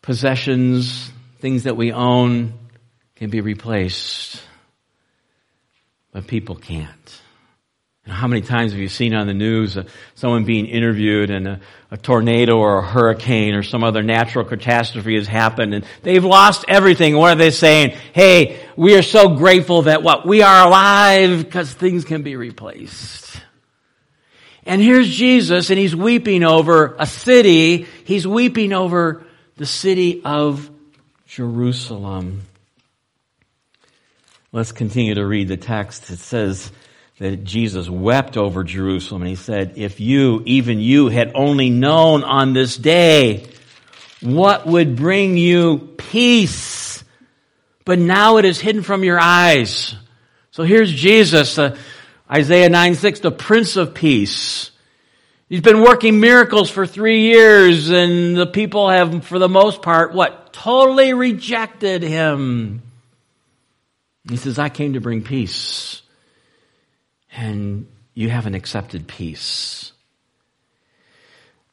Possessions, 0.03 1.11
things 1.45 1.65
that 1.65 1.77
we 1.77 1.93
own 1.93 2.55
can 3.17 3.29
be 3.29 3.43
replaced, 3.43 4.43
but 6.11 6.27
people 6.27 6.57
can't. 6.57 7.21
And 8.07 8.15
how 8.15 8.29
many 8.29 8.41
times 8.41 8.73
have 8.73 8.81
you 8.81 8.89
seen 8.89 9.15
on 9.15 9.27
the 9.27 9.35
news 9.35 9.77
uh, 9.77 9.85
someone 10.15 10.47
being 10.47 10.65
interviewed 10.65 11.29
and 11.29 11.47
a, 11.47 11.61
a, 11.91 11.99
tornado 11.99 12.57
or 12.57 12.79
a 12.79 12.87
hurricane 12.87 13.53
or 13.53 13.63
some 13.63 13.85
other 13.85 14.03
natural 14.03 14.47
catastrophe 14.47 15.17
has 15.17 15.27
happened 15.27 15.75
and 15.75 15.85
they've 16.03 16.25
lost 16.25 16.65
everything. 16.67 17.15
What 17.15 17.33
are 17.33 17.39
they 17.39 17.51
saying? 17.51 17.91
Hey, 18.15 18.59
we 18.75 18.97
are 18.97 19.03
so 19.03 19.37
grateful 19.37 19.83
that 19.83 20.03
what? 20.03 20.27
We 20.27 20.41
are 20.41 20.67
alive 20.67 21.45
because 21.45 21.71
things 21.71 22.07
can 22.07 22.23
be 22.23 22.37
replaced. 22.37 23.39
And 24.65 24.81
here's 24.81 25.15
Jesus 25.15 25.69
and 25.69 25.79
he's 25.79 25.95
weeping 25.95 26.43
over 26.43 26.97
a 26.99 27.05
city. 27.05 27.87
He's 28.05 28.27
weeping 28.27 28.73
over 28.73 29.27
the 29.57 29.67
city 29.67 30.23
of 30.25 30.71
Jerusalem. 31.35 32.43
Let's 34.53 34.71
continue 34.71 35.17
to 35.17 35.27
read 35.27 35.49
the 35.49 35.57
text. 35.57 36.09
It 36.11 36.21
says, 36.21 36.71
that 37.19 37.43
Jesus 37.43 37.91
wept 37.91 38.37
over 38.37 38.63
Jerusalem 38.63 39.23
and 39.23 39.29
he 39.29 39.35
said, 39.35 39.75
if 39.75 39.99
you, 39.99 40.45
even 40.47 40.79
you, 40.79 41.09
had 41.09 41.33
only 41.35 41.71
known 41.71 42.23
on 42.23 42.53
this 42.53 42.77
day 42.77 43.49
what 44.21 44.65
would 44.65 44.95
bring 44.95 45.37
you 45.37 45.95
peace, 45.97 47.03
but 47.85 47.99
now 47.99 48.37
it 48.37 48.45
is 48.45 48.61
hidden 48.61 48.83
from 48.83 49.03
your 49.03 49.19
eyes. 49.19 49.97
So 50.53 50.63
here's 50.63 50.93
Jesus, 50.93 51.59
uh, 51.59 51.77
Isaiah 52.31 52.69
9 52.69 52.95
6, 52.95 53.21
the 53.21 53.33
Prince 53.33 53.75
of 53.75 53.93
Peace. 53.93 54.71
He's 55.55 55.61
been 55.61 55.83
working 55.83 56.19
miracles 56.19 56.69
for 56.69 56.85
three 56.85 57.31
years 57.31 57.89
and 57.89 58.37
the 58.37 58.45
people 58.45 58.91
have, 58.91 59.25
for 59.25 59.39
the 59.39 59.49
most 59.49 59.83
part, 59.83 60.13
what? 60.13 60.53
Totally 60.53 61.15
rejected 61.15 62.03
him. 62.03 62.83
He 64.29 64.37
says, 64.37 64.59
I 64.59 64.69
came 64.69 64.95
to 64.95 65.01
bring 65.01 65.23
peace 65.23 66.03
and 67.31 67.87
you 68.15 68.31
haven't 68.31 68.57
accepted 68.57 69.07
peace. 69.07 69.93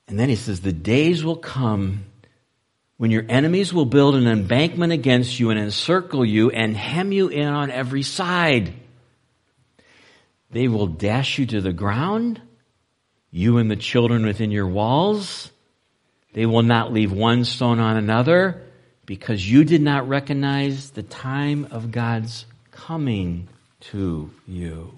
And 0.07 0.19
then 0.19 0.29
he 0.29 0.35
says, 0.35 0.61
The 0.61 0.71
days 0.71 1.23
will 1.23 1.37
come 1.37 2.05
when 2.97 3.09
your 3.09 3.25
enemies 3.27 3.73
will 3.73 3.87
build 3.87 4.13
an 4.13 4.27
embankment 4.27 4.93
against 4.93 5.39
you 5.39 5.49
and 5.49 5.59
encircle 5.59 6.23
you 6.23 6.51
and 6.51 6.77
hem 6.77 7.11
you 7.11 7.29
in 7.29 7.47
on 7.47 7.71
every 7.71 8.03
side. 8.03 8.73
They 10.51 10.67
will 10.67 10.85
dash 10.85 11.39
you 11.39 11.47
to 11.47 11.61
the 11.61 11.73
ground, 11.73 12.39
you 13.31 13.57
and 13.57 13.71
the 13.71 13.75
children 13.75 14.25
within 14.25 14.51
your 14.51 14.67
walls. 14.67 15.49
They 16.33 16.45
will 16.45 16.63
not 16.63 16.93
leave 16.93 17.11
one 17.11 17.45
stone 17.45 17.79
on 17.79 17.97
another 17.97 18.61
because 19.05 19.49
you 19.49 19.63
did 19.63 19.81
not 19.81 20.07
recognize 20.07 20.91
the 20.91 21.03
time 21.03 21.67
of 21.71 21.91
God's 21.91 22.45
coming 22.71 23.47
to 23.91 24.29
you. 24.47 24.93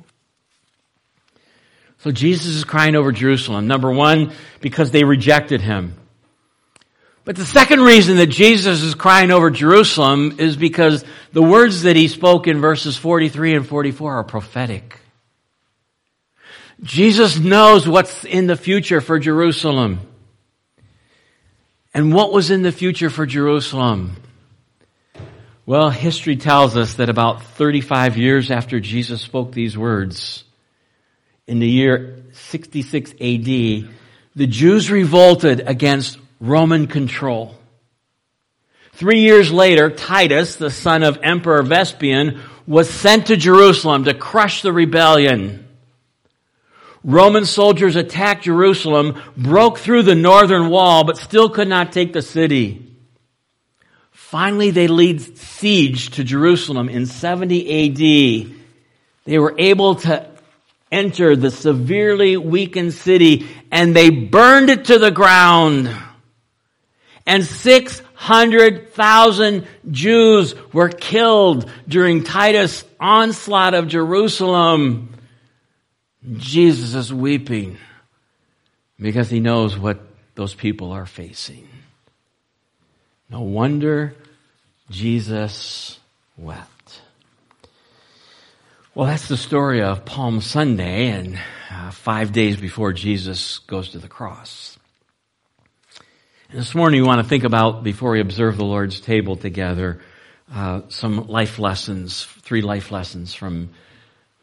So 2.00 2.12
Jesus 2.12 2.48
is 2.48 2.64
crying 2.66 2.96
over 2.96 3.12
Jerusalem. 3.12 3.68
Number 3.68 3.92
one, 3.92 4.34
because 4.60 4.92
they 4.92 5.04
rejected 5.04 5.62
him. 5.62 5.96
But 7.26 7.38
the 7.38 7.46
second 7.46 7.80
reason 7.80 8.18
that 8.18 8.28
Jesus 8.28 8.82
is 8.82 8.96
crying 8.96 9.32
over 9.32 9.50
Jerusalem 9.50 10.36
is 10.40 10.58
because 10.58 11.06
the 11.32 11.42
words 11.42 11.84
that 11.84 11.96
he 11.96 12.10
spoke 12.10 12.48
in 12.48 12.60
verses 12.60 12.98
43 12.98 13.56
and 13.56 13.66
44 13.66 14.16
are 14.16 14.24
prophetic. 14.26 15.00
Jesus 16.84 17.40
knows 17.40 17.88
what's 17.88 18.26
in 18.26 18.46
the 18.46 18.58
future 18.58 19.00
for 19.00 19.18
Jerusalem. 19.18 20.02
And 21.94 22.14
what 22.14 22.34
was 22.34 22.52
in 22.52 22.62
the 22.62 22.74
future 22.74 23.10
for 23.10 23.26
Jerusalem? 23.26 24.18
Well, 25.66 25.90
history 25.90 26.36
tells 26.36 26.76
us 26.76 26.96
that 26.96 27.08
about 27.08 27.44
35 27.44 28.18
years 28.18 28.52
after 28.52 28.82
Jesus 28.82 29.22
spoke 29.22 29.54
these 29.54 29.78
words, 29.78 30.44
in 31.48 31.60
the 31.60 31.70
year 31.70 32.26
66 32.34 33.12
AD, 33.12 33.18
the 34.36 34.48
Jews 34.48 34.92
revolted 34.92 35.62
against 35.66 36.18
Roman 36.42 36.88
control. 36.88 37.56
Three 38.94 39.22
years 39.22 39.54
later, 39.54 39.90
Titus, 39.90 40.58
the 40.58 40.70
son 40.70 41.04
of 41.04 41.20
Emperor 41.24 41.64
Vespasian, 41.64 42.42
was 42.68 42.90
sent 42.90 43.28
to 43.28 43.38
Jerusalem 43.38 44.04
to 44.04 44.14
crush 44.14 44.62
the 44.62 44.74
rebellion. 44.74 45.63
Roman 47.04 47.46
soldiers 47.46 47.96
attacked 47.96 48.44
Jerusalem, 48.44 49.22
broke 49.36 49.78
through 49.78 50.04
the 50.04 50.16
northern 50.16 50.70
wall, 50.70 51.04
but 51.04 51.18
still 51.18 51.50
could 51.50 51.68
not 51.68 51.92
take 51.92 52.14
the 52.14 52.22
city. 52.22 52.90
Finally, 54.12 54.72
they 54.72 54.88
laid 54.88 55.38
siege 55.38 56.12
to 56.12 56.24
Jerusalem 56.24 56.90
in 56.90 57.06
70 57.06 57.90
AD. 57.90 57.98
They 59.26 59.38
were 59.38 59.54
able 59.58 59.96
to 59.96 60.26
enter 60.92 61.36
the 61.36 61.52
severely 61.52 62.38
weakened 62.38 62.94
city 62.94 63.48
and 63.72 63.96
they 63.96 64.10
burned 64.10 64.70
it 64.70 64.86
to 64.86 64.98
the 65.00 65.12
ground. 65.12 65.94
And 67.26 67.46
600,000 67.46 69.68
Jews 69.92 70.56
were 70.74 70.90
killed 70.90 71.70
during 71.88 72.24
Titus' 72.24 72.84
onslaught 73.00 73.74
of 73.74 73.88
Jerusalem. 73.88 75.13
Jesus 76.32 76.94
is 76.94 77.14
weeping 77.14 77.78
because 79.00 79.30
he 79.30 79.40
knows 79.40 79.78
what 79.78 80.00
those 80.36 80.54
people 80.54 80.92
are 80.92 81.06
facing. 81.06 81.68
No 83.30 83.42
wonder 83.42 84.16
Jesus 84.90 86.00
wept. 86.38 87.02
Well, 88.96 89.08
that's 89.08 89.28
the 89.28 89.38
story 89.38 89.82
of 89.82 90.06
Palm 90.06 90.40
Sunday 90.40 91.08
and 91.08 91.40
uh, 91.72 91.92
five 91.92 92.32
days 92.32 92.58
before 92.58 92.94
Jesus 92.94 93.58
goes 93.60 93.90
to 93.90 94.00
the 94.00 94.08
cross. 94.08 94.78
And 96.50 96.60
this 96.60 96.76
morning 96.76 97.02
we 97.02 97.08
want 97.08 97.22
to 97.22 97.28
think 97.28 97.44
about, 97.44 97.84
before 97.84 98.12
we 98.12 98.22
observe 98.22 98.58
the 98.58 98.66
Lord's 98.66 99.02
table 99.02 99.36
together, 99.36 100.00
uh, 100.54 100.82
some 100.90 101.28
life 101.28 101.58
lessons, 101.58 102.24
three 102.44 102.62
life 102.62 102.92
lessons 102.92 103.34
from 103.34 103.72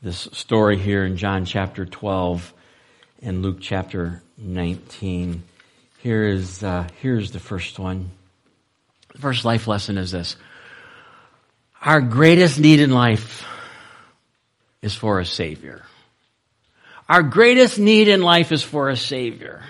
this 0.03 0.29
story 0.33 0.79
here 0.79 1.05
in 1.05 1.19
John 1.19 1.45
chapter 1.45 1.85
12 1.85 2.55
and 3.21 3.43
Luke 3.43 3.59
chapter 3.61 4.23
19. 4.39 5.43
Here 5.99 6.25
is, 6.25 6.65
uh, 6.65 6.89
here's 7.03 7.33
the 7.33 7.39
first 7.39 7.79
one. 7.79 8.11
The 9.13 9.19
first 9.19 9.45
life 9.45 9.67
lesson 9.67 9.99
is 9.99 10.11
this. 10.11 10.37
Our 11.83 12.01
greatest 12.01 12.59
need 12.59 12.81
in 12.81 12.93
life 12.93 13.45
is 14.81 14.95
for 14.95 15.21
a 15.21 15.27
Savior. 15.27 15.83
Our 17.07 17.23
greatest 17.23 17.79
need 17.79 18.09
in 18.09 18.23
life 18.23 18.53
is 18.53 18.63
for 18.63 18.89
a 18.89 18.97
Savior. 18.97 19.63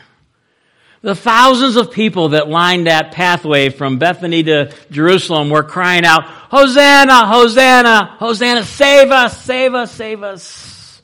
The 1.02 1.14
thousands 1.14 1.76
of 1.76 1.92
people 1.92 2.30
that 2.30 2.48
lined 2.48 2.86
that 2.86 3.12
pathway 3.12 3.70
from 3.70 3.98
Bethany 3.98 4.42
to 4.42 4.70
Jerusalem 4.90 5.48
were 5.48 5.62
crying 5.62 6.04
out, 6.04 6.24
Hosanna, 6.24 7.26
Hosanna, 7.26 8.16
Hosanna, 8.18 8.64
save 8.64 9.10
us, 9.10 9.42
save 9.42 9.74
us, 9.74 9.92
save 9.92 10.22
us. 10.22 11.00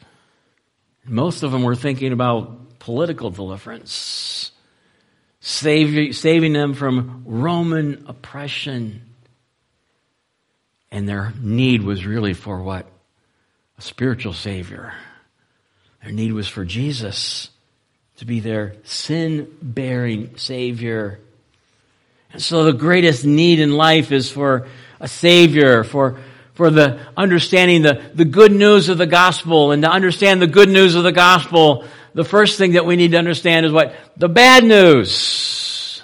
Most 1.07 1.43
of 1.43 1.51
them 1.51 1.63
were 1.63 1.77
thinking 1.77 2.13
about 2.13 2.79
political 2.79 3.31
deliverance, 3.31 4.51
saving 5.41 6.53
them 6.53 6.75
from 6.75 7.23
Roman 7.25 8.05
oppression. 8.07 9.03
And 10.91 11.09
their 11.09 11.33
need 11.41 11.83
was 11.83 12.05
really 12.05 12.35
for 12.35 12.63
what? 12.63 12.87
A 13.79 13.83
spiritual 13.83 14.35
Savior. 14.35 14.93
Their 16.03 16.13
need 16.13 16.33
was 16.33 16.49
for 16.49 16.67
Jesus 16.67 17.49
to 18.17 18.25
be 18.25 18.41
their 18.41 18.75
sin 18.85 19.49
bearing 19.61 20.37
Savior. 20.37 21.21
And 22.33 22.43
so 22.43 22.65
the 22.65 22.73
greatest 22.73 23.25
need 23.25 23.61
in 23.61 23.73
life 23.73 24.13
is 24.13 24.31
for 24.31 24.69
a 25.01 25.09
Savior, 25.09 25.85
for, 25.85 26.19
for 26.55 26.71
the 26.71 27.01
understanding 27.17 27.83
the, 27.83 28.03
the 28.15 28.25
good 28.25 28.53
news 28.53 28.89
of 28.89 28.99
the 28.99 29.07
gospel. 29.07 29.73
And 29.73 29.83
to 29.83 29.91
understand 29.91 30.41
the 30.41 30.47
good 30.47 30.69
news 30.69 30.95
of 30.95 31.03
the 31.03 31.13
gospel, 31.13 31.85
the 32.15 32.25
first 32.25 32.59
thing 32.59 32.73
that 32.73 32.87
we 32.87 32.97
need 32.97 33.13
to 33.13 33.19
understand 33.19 33.67
is 33.67 33.73
what? 33.73 33.95
The 34.17 34.29
bad 34.29 34.65
news. 34.65 36.03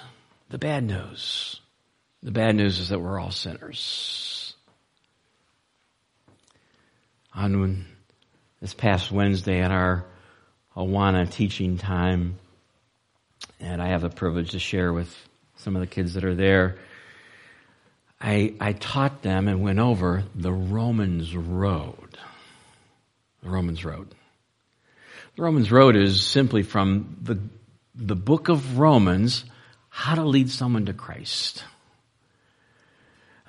The 0.49 0.59
bad 0.59 0.83
news. 0.83 1.59
The 2.21 2.31
bad 2.31 2.55
news 2.55 2.79
is 2.79 2.89
that 2.89 2.99
we're 2.99 3.19
all 3.19 3.31
sinners. 3.31 4.53
On 7.33 7.85
this 8.61 8.75
past 8.75 9.11
Wednesday 9.11 9.59
at 9.59 9.71
our 9.71 10.05
Awana 10.75 11.29
teaching 11.29 11.77
time, 11.77 12.39
and 13.59 13.81
I 13.81 13.89
have 13.89 14.01
the 14.01 14.09
privilege 14.09 14.51
to 14.51 14.59
share 14.59 14.91
with 14.91 15.13
some 15.57 15.75
of 15.75 15.81
the 15.81 15.87
kids 15.87 16.15
that 16.15 16.23
are 16.23 16.35
there. 16.35 16.77
I, 18.19 18.53
I 18.59 18.73
taught 18.73 19.21
them 19.21 19.47
and 19.47 19.61
went 19.61 19.79
over 19.79 20.23
the 20.33 20.51
Romans 20.51 21.35
Road. 21.35 22.17
The 23.43 23.49
Romans 23.49 23.83
Road. 23.83 24.15
The 25.35 25.41
Romans 25.41 25.71
Road 25.71 25.95
is 25.95 26.23
simply 26.23 26.63
from 26.63 27.17
the, 27.21 27.39
the 27.95 28.15
book 28.15 28.49
of 28.49 28.79
Romans, 28.79 29.45
how 29.89 30.15
to 30.15 30.23
lead 30.23 30.49
someone 30.49 30.85
to 30.85 30.93
Christ. 30.93 31.63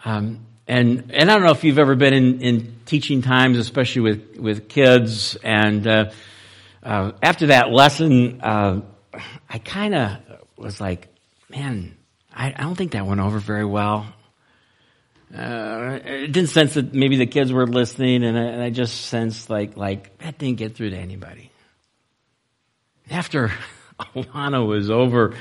Um, 0.04 0.46
and 0.66 1.10
and 1.12 1.30
I 1.30 1.34
don't 1.34 1.44
know 1.44 1.52
if 1.52 1.64
you've 1.64 1.78
ever 1.78 1.94
been 1.94 2.14
in, 2.14 2.40
in 2.40 2.76
teaching 2.86 3.22
times, 3.22 3.58
especially 3.58 4.02
with 4.02 4.36
with 4.38 4.68
kids. 4.68 5.36
And 5.36 5.86
uh, 5.86 6.10
uh, 6.84 7.12
after 7.22 7.46
that 7.46 7.70
lesson, 7.70 8.40
uh, 8.42 8.82
I 9.48 9.58
kind 9.58 9.94
of 9.94 10.18
was 10.56 10.80
like, 10.80 11.08
man, 11.48 11.96
I, 12.32 12.52
I, 12.54 12.62
don't 12.62 12.74
think 12.74 12.92
that 12.92 13.06
went 13.06 13.20
over 13.20 13.38
very 13.38 13.64
well. 13.64 14.06
Uh, 15.34 15.98
it 16.04 16.32
didn't 16.32 16.50
sense 16.50 16.74
that 16.74 16.92
maybe 16.94 17.16
the 17.16 17.26
kids 17.26 17.52
were 17.52 17.66
listening, 17.66 18.22
and 18.22 18.38
I, 18.38 18.42
and 18.42 18.62
I 18.62 18.70
just 18.70 19.06
sensed 19.06 19.50
like 19.50 19.76
like 19.76 20.18
that 20.18 20.38
didn't 20.38 20.58
get 20.58 20.76
through 20.76 20.90
to 20.90 20.96
anybody. 20.96 21.50
After 23.10 23.52
Awana 24.00 24.66
was 24.66 24.90
over, 24.90 25.34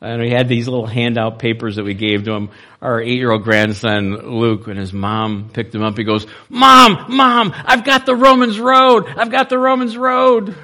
and 0.00 0.22
we 0.22 0.30
had 0.30 0.48
these 0.48 0.68
little 0.68 0.86
handout 0.86 1.38
papers 1.38 1.76
that 1.76 1.84
we 1.84 1.94
gave 1.94 2.24
to 2.24 2.32
him. 2.32 2.50
Our 2.80 3.00
eight-year-old 3.00 3.42
grandson, 3.42 4.38
Luke, 4.38 4.68
and 4.68 4.78
his 4.78 4.92
mom 4.92 5.50
picked 5.52 5.74
him 5.74 5.82
up. 5.82 5.98
He 5.98 6.04
goes, 6.04 6.26
Mom, 6.48 7.06
Mom, 7.08 7.52
I've 7.54 7.84
got 7.84 8.06
the 8.06 8.14
Romans 8.14 8.60
Road. 8.60 9.06
I've 9.08 9.30
got 9.30 9.48
the 9.48 9.58
Romans 9.58 9.96
Road. 9.96 10.54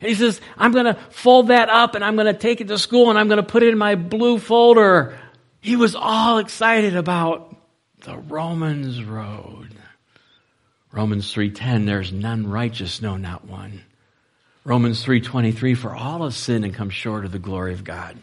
And 0.00 0.08
he 0.08 0.14
says, 0.14 0.40
I'm 0.56 0.72
going 0.72 0.84
to 0.84 0.94
fold 1.10 1.48
that 1.48 1.68
up 1.70 1.94
and 1.94 2.04
I'm 2.04 2.14
going 2.14 2.32
to 2.32 2.38
take 2.38 2.60
it 2.60 2.68
to 2.68 2.78
school 2.78 3.10
and 3.10 3.18
I'm 3.18 3.28
going 3.28 3.38
to 3.38 3.42
put 3.42 3.62
it 3.62 3.70
in 3.70 3.78
my 3.78 3.94
blue 3.94 4.38
folder. 4.38 5.18
He 5.60 5.76
was 5.76 5.96
all 5.96 6.38
excited 6.38 6.94
about 6.94 7.56
the 8.02 8.16
Romans 8.16 9.02
Road. 9.02 9.74
Romans 10.92 11.34
3:10 11.34 11.84
there's 11.84 12.12
none 12.12 12.46
righteous 12.46 13.02
no 13.02 13.16
not 13.16 13.44
one. 13.44 13.82
Romans 14.68 15.02
3:23 15.02 15.74
for 15.74 15.96
all 15.96 16.24
have 16.24 16.34
sinned 16.34 16.62
and 16.62 16.74
come 16.74 16.90
short 16.90 17.24
of 17.24 17.32
the 17.32 17.38
glory 17.38 17.72
of 17.72 17.84
God. 17.84 18.18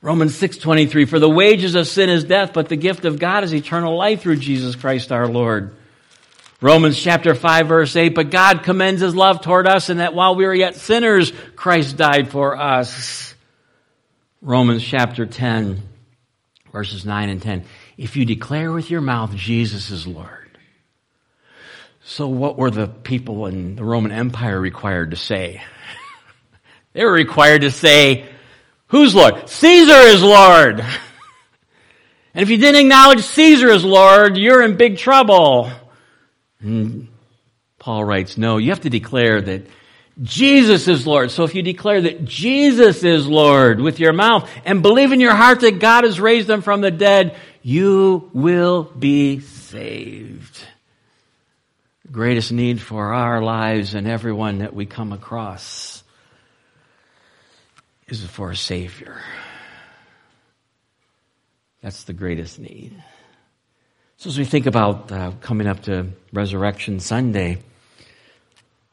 Romans 0.00 0.36
6:23 0.36 1.04
for 1.08 1.18
the 1.18 1.28
wages 1.28 1.74
of 1.74 1.88
sin 1.88 2.08
is 2.08 2.22
death 2.22 2.52
but 2.52 2.68
the 2.68 2.76
gift 2.76 3.04
of 3.04 3.18
God 3.18 3.42
is 3.42 3.52
eternal 3.52 3.96
life 3.96 4.20
through 4.20 4.36
Jesus 4.36 4.76
Christ 4.76 5.10
our 5.10 5.26
Lord. 5.26 5.74
Romans 6.60 7.02
chapter 7.02 7.34
5 7.34 7.66
verse 7.66 7.96
8 7.96 8.14
but 8.14 8.30
God 8.30 8.62
commends 8.62 9.00
his 9.00 9.16
love 9.16 9.40
toward 9.40 9.66
us 9.66 9.90
in 9.90 9.96
that 9.96 10.14
while 10.14 10.36
we 10.36 10.46
were 10.46 10.54
yet 10.54 10.76
sinners 10.76 11.32
Christ 11.56 11.96
died 11.96 12.28
for 12.28 12.56
us. 12.56 13.34
Romans 14.42 14.84
chapter 14.84 15.26
10 15.26 15.82
verses 16.72 17.04
9 17.04 17.28
and 17.28 17.42
10 17.42 17.64
if 17.98 18.16
you 18.16 18.24
declare 18.24 18.70
with 18.70 18.88
your 18.88 19.00
mouth 19.00 19.34
Jesus 19.34 19.90
is 19.90 20.06
Lord 20.06 20.39
so 22.02 22.28
what 22.28 22.56
were 22.56 22.70
the 22.70 22.86
people 22.86 23.46
in 23.46 23.76
the 23.76 23.84
Roman 23.84 24.12
Empire 24.12 24.58
required 24.58 25.10
to 25.10 25.16
say? 25.16 25.62
they 26.92 27.04
were 27.04 27.12
required 27.12 27.62
to 27.62 27.70
say, 27.70 28.26
who's 28.88 29.14
Lord? 29.14 29.48
Caesar 29.48 30.00
is 30.08 30.22
Lord. 30.22 30.84
And 32.32 32.44
if 32.44 32.48
you 32.48 32.58
didn't 32.58 32.82
acknowledge 32.82 33.22
Caesar 33.22 33.70
is 33.70 33.84
Lord, 33.84 34.36
you're 34.38 34.62
in 34.62 34.76
big 34.76 34.98
trouble. 34.98 35.68
And 36.60 37.08
Paul 37.80 38.04
writes, 38.04 38.38
no, 38.38 38.58
you 38.58 38.70
have 38.70 38.82
to 38.82 38.88
declare 38.88 39.40
that 39.40 39.66
Jesus 40.22 40.86
is 40.86 41.08
Lord. 41.08 41.32
So 41.32 41.42
if 41.42 41.56
you 41.56 41.62
declare 41.62 42.02
that 42.02 42.24
Jesus 42.24 43.02
is 43.02 43.26
Lord 43.26 43.80
with 43.80 43.98
your 43.98 44.12
mouth 44.12 44.48
and 44.64 44.80
believe 44.80 45.10
in 45.10 45.18
your 45.18 45.34
heart 45.34 45.58
that 45.62 45.80
God 45.80 46.04
has 46.04 46.20
raised 46.20 46.48
him 46.48 46.62
from 46.62 46.82
the 46.82 46.92
dead, 46.92 47.36
you 47.62 48.30
will 48.32 48.84
be 48.84 49.40
saved 49.40 50.64
greatest 52.10 52.50
need 52.50 52.80
for 52.80 53.12
our 53.12 53.40
lives 53.40 53.94
and 53.94 54.08
everyone 54.08 54.58
that 54.58 54.74
we 54.74 54.84
come 54.84 55.12
across 55.12 56.02
is 58.08 58.24
for 58.24 58.50
a 58.50 58.56
Savior. 58.56 59.20
That's 61.82 62.04
the 62.04 62.12
greatest 62.12 62.58
need. 62.58 63.00
So 64.16 64.28
as 64.28 64.38
we 64.38 64.44
think 64.44 64.66
about 64.66 65.10
uh, 65.10 65.32
coming 65.40 65.66
up 65.66 65.82
to 65.84 66.08
Resurrection 66.32 67.00
Sunday, 67.00 67.58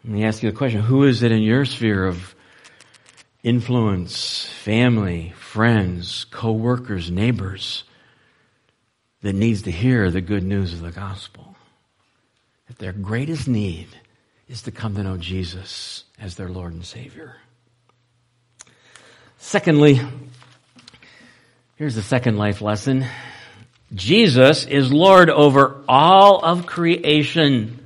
let 0.03 0.13
me 0.13 0.23
ask 0.23 0.41
you 0.41 0.51
the 0.51 0.56
question, 0.56 0.82
who 0.82 1.03
is 1.03 1.23
it 1.23 1.32
in 1.32 1.41
your 1.41 1.65
sphere 1.65 2.06
of 2.06 2.34
influence, 3.43 4.45
family, 4.45 5.34
friends, 5.38 6.25
co-workers, 6.32 7.12
neighbors 7.12 7.84
that 9.21 9.34
needs 9.34 9.63
to 9.63 9.71
hear 9.71 10.12
the 10.12 10.21
good 10.21 10.43
news 10.43 10.73
of 10.73 10.82
the 10.82 10.91
gospel? 10.91 11.57
That 12.67 12.77
their 12.77 12.93
greatest 12.93 13.47
need 13.47 13.88
is 14.47 14.63
to 14.63 14.71
come 14.71 14.95
to 14.95 15.03
know 15.03 15.17
Jesus 15.17 16.03
as 16.19 16.36
their 16.36 16.49
Lord 16.49 16.73
and 16.73 16.86
Savior. 16.86 17.36
Secondly, 19.38 19.99
here's 21.75 21.95
the 21.95 22.01
second 22.01 22.38
life 22.38 22.62
lesson. 22.62 23.06
Jesus 23.93 24.65
is 24.65 24.91
Lord 24.91 25.30
over 25.30 25.82
all 25.88 26.43
of 26.43 26.65
creation. 26.65 27.80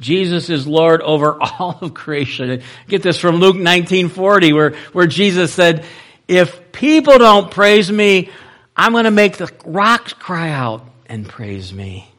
Jesus 0.00 0.50
is 0.50 0.66
Lord 0.66 1.02
over 1.02 1.38
all 1.40 1.78
of 1.80 1.94
creation. 1.94 2.62
Get 2.88 3.02
this 3.02 3.18
from 3.18 3.36
Luke 3.36 3.56
1940 3.56 4.52
where, 4.52 4.70
where 4.92 5.06
Jesus 5.06 5.52
said, 5.52 5.84
if 6.28 6.72
people 6.72 7.18
don't 7.18 7.50
praise 7.50 7.90
me, 7.90 8.30
I'm 8.76 8.92
going 8.92 9.04
to 9.04 9.10
make 9.10 9.36
the 9.36 9.50
rocks 9.64 10.12
cry 10.12 10.50
out 10.50 10.84
and 11.06 11.28
praise 11.28 11.72
me. 11.72 12.10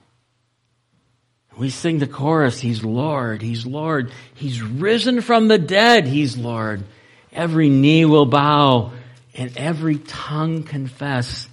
We 1.57 1.69
sing 1.71 1.99
the 1.99 2.07
chorus, 2.07 2.59
He's 2.59 2.83
Lord, 2.83 3.41
He's 3.41 3.65
Lord. 3.65 4.11
He's 4.35 4.61
risen 4.61 5.21
from 5.21 5.47
the 5.47 5.57
dead, 5.57 6.05
He's 6.05 6.37
Lord. 6.37 6.83
Every 7.31 7.69
knee 7.69 8.05
will 8.05 8.25
bow 8.25 8.91
and 9.33 9.55
every 9.57 9.97
tongue 9.97 10.63
confess 10.63 11.47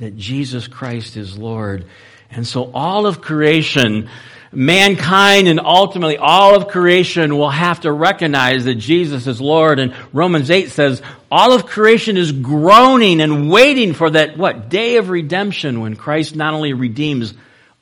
that 0.00 0.16
Jesus 0.16 0.66
Christ 0.66 1.16
is 1.16 1.36
Lord. 1.36 1.86
And 2.30 2.46
so 2.46 2.70
all 2.72 3.06
of 3.06 3.20
creation, 3.20 4.08
mankind 4.52 5.48
and 5.48 5.60
ultimately 5.60 6.18
all 6.18 6.54
of 6.54 6.68
creation 6.68 7.36
will 7.36 7.50
have 7.50 7.80
to 7.80 7.92
recognize 7.92 8.64
that 8.64 8.76
Jesus 8.76 9.26
is 9.26 9.40
Lord. 9.40 9.78
And 9.78 9.94
Romans 10.12 10.50
8 10.50 10.70
says 10.70 11.02
all 11.30 11.52
of 11.52 11.66
creation 11.66 12.16
is 12.16 12.32
groaning 12.32 13.20
and 13.20 13.50
waiting 13.50 13.94
for 13.94 14.10
that, 14.10 14.36
what, 14.36 14.68
day 14.68 14.96
of 14.96 15.08
redemption 15.08 15.80
when 15.80 15.96
Christ 15.96 16.36
not 16.36 16.54
only 16.54 16.72
redeems 16.72 17.34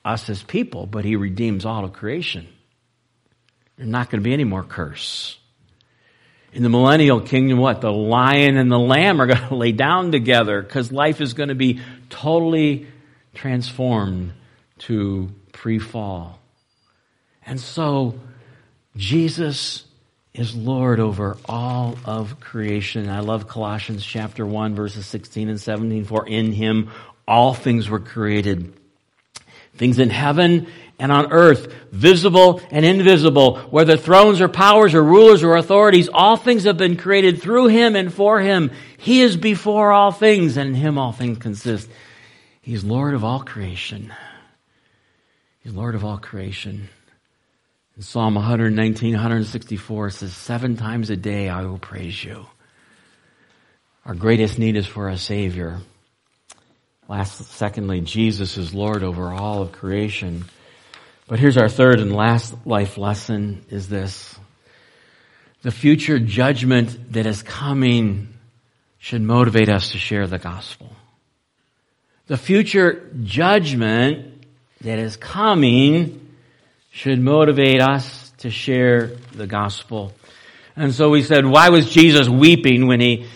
us 0.06 0.30
as 0.30 0.42
people, 0.42 0.86
but 0.86 1.04
he 1.04 1.16
redeems 1.16 1.66
all 1.66 1.84
of 1.84 1.92
creation. 1.92 2.46
There's 3.76 3.88
not 3.88 4.08
going 4.08 4.22
to 4.22 4.24
be 4.24 4.32
any 4.32 4.44
more 4.44 4.62
curse. 4.62 5.38
In 6.52 6.62
the 6.62 6.68
millennial 6.68 7.20
kingdom, 7.20 7.58
what? 7.58 7.80
The 7.80 7.92
lion 7.92 8.56
and 8.56 8.70
the 8.70 8.78
lamb 8.78 9.20
are 9.20 9.26
going 9.32 9.48
to 9.48 9.54
lay 9.54 9.72
down 9.72 10.12
together 10.12 10.62
because 10.62 10.92
life 10.92 11.20
is 11.20 11.34
going 11.34 11.48
to 11.48 11.54
be 11.54 11.80
totally 12.08 12.86
transformed 13.34 14.32
to 14.78 15.30
pre-fall. 15.52 16.38
And 17.44 17.60
so, 17.60 18.18
Jesus 18.96 19.84
is 20.32 20.54
Lord 20.54 21.00
over 21.00 21.36
all 21.46 21.98
of 22.04 22.40
creation. 22.40 23.08
I 23.08 23.20
love 23.20 23.48
Colossians 23.48 24.04
chapter 24.04 24.46
1 24.46 24.74
verses 24.74 25.06
16 25.06 25.48
and 25.48 25.60
17. 25.60 26.04
For 26.04 26.26
in 26.26 26.52
him 26.52 26.90
all 27.26 27.54
things 27.54 27.88
were 27.88 28.00
created 28.00 28.72
Things 29.76 29.98
in 29.98 30.10
heaven 30.10 30.68
and 30.98 31.12
on 31.12 31.32
earth, 31.32 31.72
visible 31.92 32.60
and 32.70 32.84
invisible, 32.84 33.58
whether 33.70 33.96
thrones 33.96 34.40
or 34.40 34.48
powers 34.48 34.94
or 34.94 35.02
rulers 35.02 35.42
or 35.42 35.56
authorities, 35.56 36.08
all 36.12 36.36
things 36.36 36.64
have 36.64 36.78
been 36.78 36.96
created 36.96 37.42
through 37.42 37.66
him 37.68 37.96
and 37.96 38.12
for 38.12 38.40
him. 38.40 38.70
He 38.96 39.20
is 39.20 39.36
before 39.36 39.92
all 39.92 40.10
things, 40.10 40.56
and 40.56 40.70
in 40.70 40.74
him 40.74 40.98
all 40.98 41.12
things 41.12 41.38
consist. 41.38 41.88
He's 42.62 42.82
Lord 42.82 43.14
of 43.14 43.24
all 43.24 43.40
creation. 43.40 44.12
He's 45.60 45.74
Lord 45.74 45.94
of 45.94 46.04
all 46.04 46.18
creation. 46.18 46.88
In 47.96 48.02
Psalm 48.02 48.34
119, 48.34 49.12
164 49.12 50.10
says, 50.10 50.32
Seven 50.32 50.76
times 50.76 51.10
a 51.10 51.16
day 51.16 51.48
I 51.48 51.62
will 51.62 51.78
praise 51.78 52.22
you. 52.22 52.46
Our 54.04 54.14
greatest 54.14 54.58
need 54.58 54.76
is 54.76 54.86
for 54.86 55.08
a 55.08 55.18
Savior. 55.18 55.80
Last, 57.08 57.52
secondly, 57.52 58.00
Jesus 58.00 58.56
is 58.56 58.74
Lord 58.74 59.04
over 59.04 59.32
all 59.32 59.62
of 59.62 59.72
creation. 59.72 60.44
But 61.28 61.38
here's 61.38 61.56
our 61.56 61.68
third 61.68 62.00
and 62.00 62.14
last 62.14 62.54
life 62.66 62.98
lesson 62.98 63.64
is 63.70 63.88
this. 63.88 64.36
The 65.62 65.70
future 65.70 66.18
judgment 66.18 67.12
that 67.12 67.26
is 67.26 67.42
coming 67.42 68.34
should 68.98 69.22
motivate 69.22 69.68
us 69.68 69.92
to 69.92 69.98
share 69.98 70.26
the 70.26 70.38
gospel. 70.38 70.90
The 72.26 72.36
future 72.36 73.08
judgment 73.22 74.44
that 74.80 74.98
is 74.98 75.16
coming 75.16 76.34
should 76.90 77.20
motivate 77.20 77.80
us 77.80 78.32
to 78.38 78.50
share 78.50 79.12
the 79.32 79.46
gospel. 79.46 80.12
And 80.74 80.92
so 80.92 81.08
we 81.10 81.22
said, 81.22 81.46
why 81.46 81.68
was 81.70 81.88
Jesus 81.88 82.28
weeping 82.28 82.86
when 82.86 83.00
he, 83.00 83.26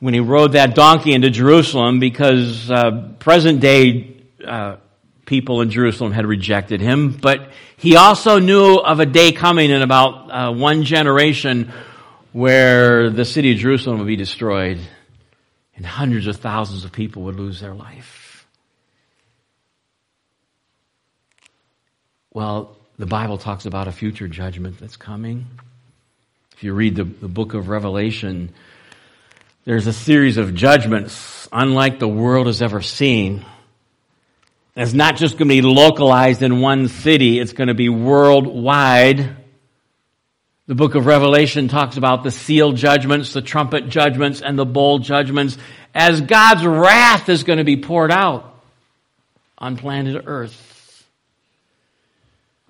when 0.00 0.14
he 0.14 0.20
rode 0.20 0.52
that 0.52 0.74
donkey 0.74 1.12
into 1.12 1.30
Jerusalem? 1.30 2.00
Because 2.00 2.70
uh, 2.70 3.14
present 3.18 3.60
day 3.60 4.16
uh, 4.44 4.76
people 5.26 5.60
in 5.60 5.70
Jerusalem 5.70 6.12
had 6.12 6.26
rejected 6.26 6.80
him, 6.80 7.12
but 7.12 7.50
he 7.76 7.96
also 7.96 8.38
knew 8.38 8.76
of 8.76 9.00
a 9.00 9.06
day 9.06 9.32
coming 9.32 9.70
in 9.70 9.82
about 9.82 10.30
uh, 10.30 10.52
one 10.52 10.84
generation 10.84 11.72
where 12.32 13.10
the 13.10 13.24
city 13.24 13.52
of 13.52 13.58
Jerusalem 13.58 13.98
would 13.98 14.06
be 14.06 14.16
destroyed 14.16 14.78
and 15.76 15.86
hundreds 15.86 16.26
of 16.26 16.36
thousands 16.36 16.84
of 16.84 16.92
people 16.92 17.22
would 17.22 17.36
lose 17.36 17.60
their 17.60 17.74
life. 17.74 18.46
Well, 22.32 22.76
the 22.98 23.06
Bible 23.06 23.38
talks 23.38 23.64
about 23.64 23.86
a 23.86 23.92
future 23.92 24.28
judgment 24.28 24.78
that's 24.78 24.96
coming. 24.96 25.46
If 26.52 26.64
you 26.64 26.74
read 26.74 26.96
the, 26.96 27.04
the 27.04 27.28
book 27.28 27.54
of 27.54 27.68
Revelation, 27.68 28.52
there's 29.68 29.86
a 29.86 29.92
series 29.92 30.38
of 30.38 30.54
judgments 30.54 31.46
unlike 31.52 31.98
the 31.98 32.08
world 32.08 32.46
has 32.46 32.62
ever 32.62 32.80
seen. 32.80 33.44
It's 34.74 34.94
not 34.94 35.16
just 35.16 35.36
going 35.36 35.50
to 35.50 35.54
be 35.54 35.60
localized 35.60 36.40
in 36.40 36.62
one 36.62 36.88
city, 36.88 37.38
it's 37.38 37.52
going 37.52 37.68
to 37.68 37.74
be 37.74 37.90
worldwide. 37.90 39.36
The 40.68 40.74
book 40.74 40.94
of 40.94 41.04
Revelation 41.04 41.68
talks 41.68 41.98
about 41.98 42.24
the 42.24 42.30
seal 42.30 42.72
judgments, 42.72 43.34
the 43.34 43.42
trumpet 43.42 43.90
judgments, 43.90 44.40
and 44.40 44.58
the 44.58 44.64
bowl 44.64 45.00
judgments 45.00 45.58
as 45.94 46.22
God's 46.22 46.64
wrath 46.64 47.28
is 47.28 47.44
going 47.44 47.58
to 47.58 47.64
be 47.64 47.76
poured 47.76 48.10
out 48.10 48.58
on 49.58 49.76
planet 49.76 50.24
Earth. 50.26 51.06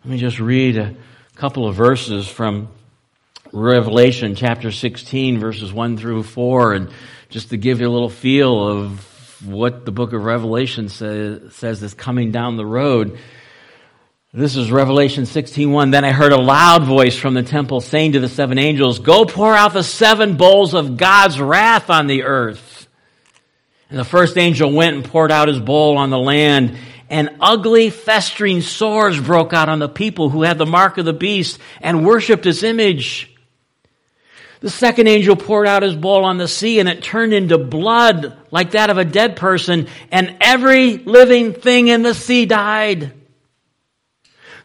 Let 0.04 0.10
me 0.10 0.18
just 0.18 0.40
read 0.40 0.76
a 0.76 0.96
couple 1.36 1.68
of 1.68 1.76
verses 1.76 2.26
from 2.26 2.66
Revelation 3.52 4.34
chapter 4.34 4.70
16, 4.70 5.38
verses 5.38 5.72
1 5.72 5.96
through 5.96 6.22
4, 6.22 6.74
and 6.74 6.90
just 7.30 7.50
to 7.50 7.56
give 7.56 7.80
you 7.80 7.88
a 7.88 7.90
little 7.90 8.10
feel 8.10 8.66
of 8.66 9.44
what 9.46 9.84
the 9.84 9.92
book 9.92 10.12
of 10.12 10.24
Revelation 10.24 10.88
says, 10.88 11.54
says 11.54 11.82
is 11.82 11.94
coming 11.94 12.30
down 12.30 12.56
the 12.56 12.66
road. 12.66 13.18
This 14.34 14.56
is 14.56 14.70
Revelation 14.70 15.24
16:1. 15.24 15.90
Then 15.90 16.04
I 16.04 16.12
heard 16.12 16.32
a 16.32 16.40
loud 16.40 16.84
voice 16.84 17.16
from 17.16 17.32
the 17.34 17.42
temple 17.42 17.80
saying 17.80 18.12
to 18.12 18.20
the 18.20 18.28
seven 18.28 18.58
angels, 18.58 18.98
"Go 18.98 19.24
pour 19.24 19.54
out 19.54 19.72
the 19.72 19.82
seven 19.82 20.36
bowls 20.36 20.74
of 20.74 20.98
God's 20.98 21.40
wrath 21.40 21.88
on 21.88 22.06
the 22.08 22.24
earth." 22.24 22.88
And 23.88 23.98
the 23.98 24.04
first 24.04 24.36
angel 24.36 24.70
went 24.70 24.96
and 24.96 25.04
poured 25.04 25.32
out 25.32 25.48
his 25.48 25.60
bowl 25.60 25.96
on 25.96 26.10
the 26.10 26.18
land, 26.18 26.76
and 27.08 27.30
ugly 27.40 27.88
festering 27.88 28.60
sores 28.60 29.18
broke 29.18 29.54
out 29.54 29.70
on 29.70 29.78
the 29.78 29.88
people 29.88 30.28
who 30.28 30.42
had 30.42 30.58
the 30.58 30.66
mark 30.66 30.98
of 30.98 31.06
the 31.06 31.14
beast 31.14 31.58
and 31.80 32.04
worshiped 32.04 32.44
his 32.44 32.62
image. 32.62 33.30
The 34.60 34.70
second 34.70 35.06
angel 35.06 35.36
poured 35.36 35.68
out 35.68 35.82
his 35.82 35.94
bowl 35.94 36.24
on 36.24 36.38
the 36.38 36.48
sea 36.48 36.80
and 36.80 36.88
it 36.88 37.02
turned 37.02 37.32
into 37.32 37.58
blood 37.58 38.36
like 38.50 38.72
that 38.72 38.90
of 38.90 38.98
a 38.98 39.04
dead 39.04 39.36
person 39.36 39.86
and 40.10 40.36
every 40.40 40.96
living 40.96 41.52
thing 41.52 41.88
in 41.88 42.02
the 42.02 42.14
sea 42.14 42.44
died. 42.44 43.12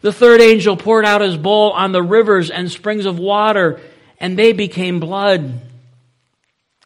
The 0.04 0.12
third 0.12 0.42
angel 0.42 0.76
poured 0.76 1.06
out 1.06 1.22
his 1.22 1.38
bowl 1.38 1.70
on 1.70 1.92
the 1.92 2.02
rivers 2.02 2.50
and 2.50 2.70
springs 2.70 3.06
of 3.06 3.18
water, 3.18 3.80
and 4.20 4.38
they 4.38 4.52
became 4.52 5.00
blood. 5.00 5.62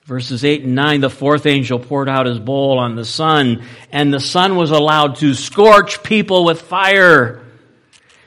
Verses 0.04 0.44
8 0.44 0.62
and 0.62 0.76
9, 0.76 1.00
the 1.00 1.10
fourth 1.10 1.44
angel 1.44 1.80
poured 1.80 2.08
out 2.08 2.26
his 2.26 2.38
bowl 2.38 2.78
on 2.78 2.94
the 2.94 3.04
sun, 3.04 3.64
and 3.90 4.14
the 4.14 4.20
sun 4.20 4.54
was 4.54 4.70
allowed 4.70 5.16
to 5.16 5.34
scorch 5.34 6.04
people 6.04 6.44
with 6.44 6.62
fire. 6.62 7.44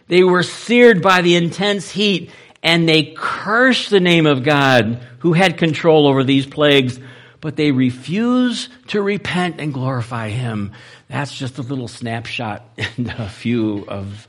They 0.10 0.24
were 0.24 0.44
seared 0.44 1.02
by 1.02 1.22
the 1.22 1.36
intense 1.36 1.90
heat, 1.90 2.30
and 2.64 2.88
they 2.88 3.14
curse 3.18 3.90
the 3.90 4.00
name 4.00 4.26
of 4.26 4.44
God 4.44 5.00
who 5.20 5.34
had 5.34 5.58
control 5.58 6.08
over 6.08 6.24
these 6.24 6.46
plagues, 6.46 7.00
but 7.40 7.56
they 7.56 7.72
refuse 7.72 8.70
to 8.88 9.02
repent 9.02 9.60
and 9.60 9.74
glorify 9.74 10.30
him. 10.30 10.74
That's 11.08 11.36
just 11.36 11.58
a 11.58 11.64
little 11.64 11.88
snapshot 11.88 12.64
and 12.98 13.10
a 13.18 13.30
few 13.30 13.86
of 13.88 14.28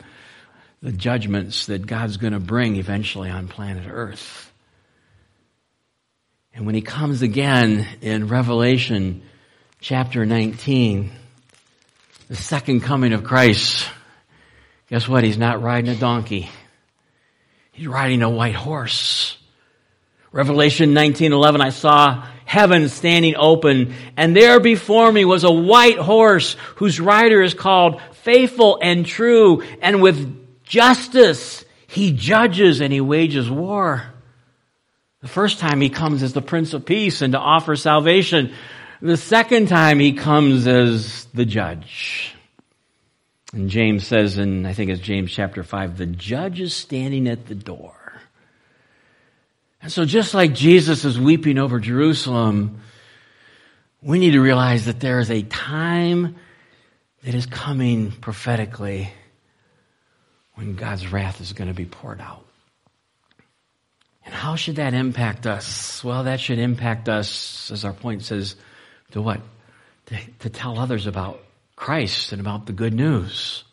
the 0.81 0.92
judgments 0.92 1.66
that 1.66 1.87
God's 1.87 2.16
going 2.16 2.33
to 2.33 2.40
bring 2.40 2.77
eventually 2.77 3.31
on 3.31 3.49
planet 3.49 3.85
Earth. 3.88 4.51
And 6.55 6.66
when 6.66 6.75
he 6.75 6.83
comes 6.83 7.23
again 7.23 7.87
in 8.01 8.29
Revelation 8.29 9.23
chapter 9.81 10.27
19, 10.27 11.11
the 12.29 12.37
second 12.37 12.81
coming 12.81 13.12
of 13.12 13.25
Christ, 13.25 13.88
guess 14.88 15.09
what? 15.09 15.25
He's 15.25 15.38
not 15.38 15.62
riding 15.62 15.90
a 15.90 15.97
donkey. 15.97 16.51
Riding 17.87 18.23
a 18.23 18.31
white 18.31 18.55
horse. 18.55 19.37
Revelation 20.33 20.95
19:11 20.95 21.61
I 21.61 21.71
saw 21.71 22.25
heaven 22.45 22.88
standing 22.88 23.35
open 23.37 23.95
and 24.16 24.35
there 24.37 24.61
before 24.61 25.11
me 25.11 25.25
was 25.25 25.45
a 25.45 25.53
white 25.53 25.99
horse 25.99 26.57
whose 26.77 27.01
rider 27.01 27.42
is 27.42 27.55
called 27.55 28.01
faithful 28.12 28.79
and 28.83 29.05
true 29.05 29.62
and 29.81 30.01
with 30.01 30.64
justice. 30.64 31.64
He 31.87 32.12
judges 32.12 32.81
and 32.81 32.92
he 32.92 33.01
wages 33.01 33.51
war. 33.51 34.05
The 35.21 35.29
first 35.29 35.61
time 35.61 35.81
he 35.81 35.88
comes 35.88 36.23
as 36.23 36.33
the 36.33 36.42
Prince 36.42 36.75
of 36.75 36.85
Peace 36.85 37.23
and 37.23 37.33
to 37.33 37.38
offer 37.38 37.77
salvation. 37.77 38.53
The 39.01 39.16
second 39.16 39.68
time 39.68 39.99
he 39.99 40.12
comes 40.12 40.66
as 40.66 41.27
the 41.35 41.45
judge. 41.45 42.35
And 43.53 43.69
James 43.69 44.07
says 44.07 44.38
in, 44.38 44.65
I 44.65 44.73
think 44.73 44.91
it's 44.91 45.01
James 45.01 45.31
chapter 45.31 45.62
5, 45.62 45.99
the 45.99 46.07
judge 46.07 46.61
is 46.61 46.75
standing 46.75 47.29
at 47.29 47.47
the 47.47 47.55
door. 47.55 47.95
And 49.83 49.93
so 49.93 50.05
just 50.05 50.33
like 50.33 50.55
Jesus 50.55 51.05
is 51.05 51.19
weeping 51.19 51.59
over 51.59 51.79
Jerusalem, 51.79 52.81
we 54.01 54.19
need 54.19 54.33
to 54.33 54.41
realize 54.41 54.87
that 54.87 55.01
there 55.01 55.19
is 55.19 55.31
a 55.31 55.43
time 55.43 56.37
that 57.25 57.35
is 57.35 57.47
coming 57.47 58.11
prophetically 58.11 59.11
when 60.55 60.75
God's 60.75 61.11
wrath 61.11 61.41
is 61.41 61.53
going 61.53 61.69
to 61.69 61.75
be 61.75 61.85
poured 61.85 62.21
out. 62.21 62.47
And 64.25 64.35
how 64.35 64.57
should 64.57 64.77
that 64.77 64.95
impact 64.95 65.47
us? 65.47 66.03
Well, 66.03 66.25
that 66.25 66.41
should 66.41 66.59
impact 66.59 67.09
us, 67.09 67.71
as 67.71 67.85
our 67.85 67.93
point 67.93 68.23
says, 68.23 68.57
to 69.11 69.21
what? 69.21 69.41
To, 70.07 70.19
to 70.41 70.49
tell 70.49 70.79
others 70.79 71.07
about 71.07 71.43
Christ 71.83 72.31
and 72.31 72.40
about 72.40 72.66
the 72.66 72.73
good 72.73 72.95
news. 72.95 73.64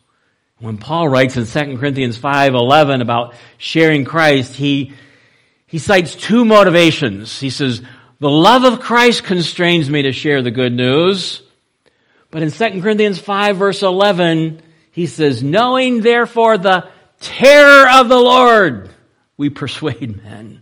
When 0.57 0.79
Paul 0.79 1.07
writes 1.07 1.37
in 1.37 1.45
2 1.45 1.77
Corinthians 1.77 2.17
5:11 2.17 3.01
about 3.01 3.35
sharing 3.59 4.03
Christ, 4.03 4.55
he 4.55 4.93
he 5.67 5.77
cites 5.77 6.15
two 6.15 6.43
motivations. 6.43 7.39
He 7.39 7.51
says, 7.51 7.83
"The 8.19 8.29
love 8.29 8.63
of 8.63 8.79
Christ 8.79 9.25
constrains 9.25 9.91
me 9.91 10.01
to 10.01 10.11
share 10.11 10.41
the 10.41 10.49
good 10.49 10.73
news." 10.73 11.43
But 12.31 12.41
in 12.41 12.49
2 12.49 12.81
Corinthians 12.81 13.19
5 13.19 13.57
verse 13.57 13.83
11, 13.83 14.61
he 14.91 15.05
says, 15.05 15.43
knowing 15.43 16.01
therefore 16.01 16.57
the 16.57 16.87
terror 17.21 17.87
of 17.89 18.09
the 18.09 18.17
Lord, 18.17 18.89
we 19.37 19.51
persuade 19.51 20.23
men. 20.23 20.61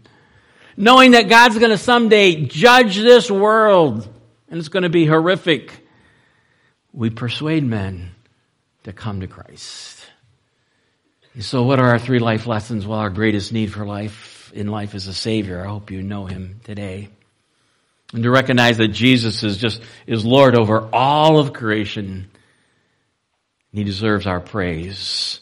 Knowing 0.75 1.11
that 1.11 1.29
God's 1.29 1.57
going 1.57 1.71
to 1.71 1.77
someday 1.77 2.43
judge 2.43 2.97
this 2.97 3.31
world 3.31 4.05
and 4.49 4.59
it's 4.59 4.67
going 4.67 4.83
to 4.83 4.89
be 4.89 5.05
horrific, 5.05 5.86
we 6.97 7.11
persuade 7.11 7.63
men 7.63 8.09
to 8.83 8.91
come 8.91 9.19
to 9.19 9.27
Christ. 9.27 10.03
So 11.39 11.61
what 11.61 11.79
are 11.79 11.89
our 11.89 11.99
three 11.99 12.17
life 12.17 12.47
lessons? 12.47 12.87
Well, 12.87 12.97
our 12.97 13.11
greatest 13.11 13.53
need 13.53 13.71
for 13.71 13.85
life 13.85 14.51
in 14.51 14.67
life 14.67 14.95
is 14.95 15.05
a 15.05 15.13
Savior. 15.13 15.63
I 15.63 15.69
hope 15.69 15.91
you 15.91 16.01
know 16.01 16.25
Him 16.25 16.59
today. 16.63 17.09
And 18.13 18.23
to 18.23 18.31
recognize 18.31 18.77
that 18.77 18.87
Jesus 18.87 19.43
is 19.43 19.57
just, 19.57 19.79
is 20.07 20.25
Lord 20.25 20.55
over 20.55 20.89
all 20.91 21.37
of 21.37 21.53
creation 21.53 22.31
he 23.71 23.83
deserves 23.83 24.25
our 24.25 24.39
praise 24.39 25.39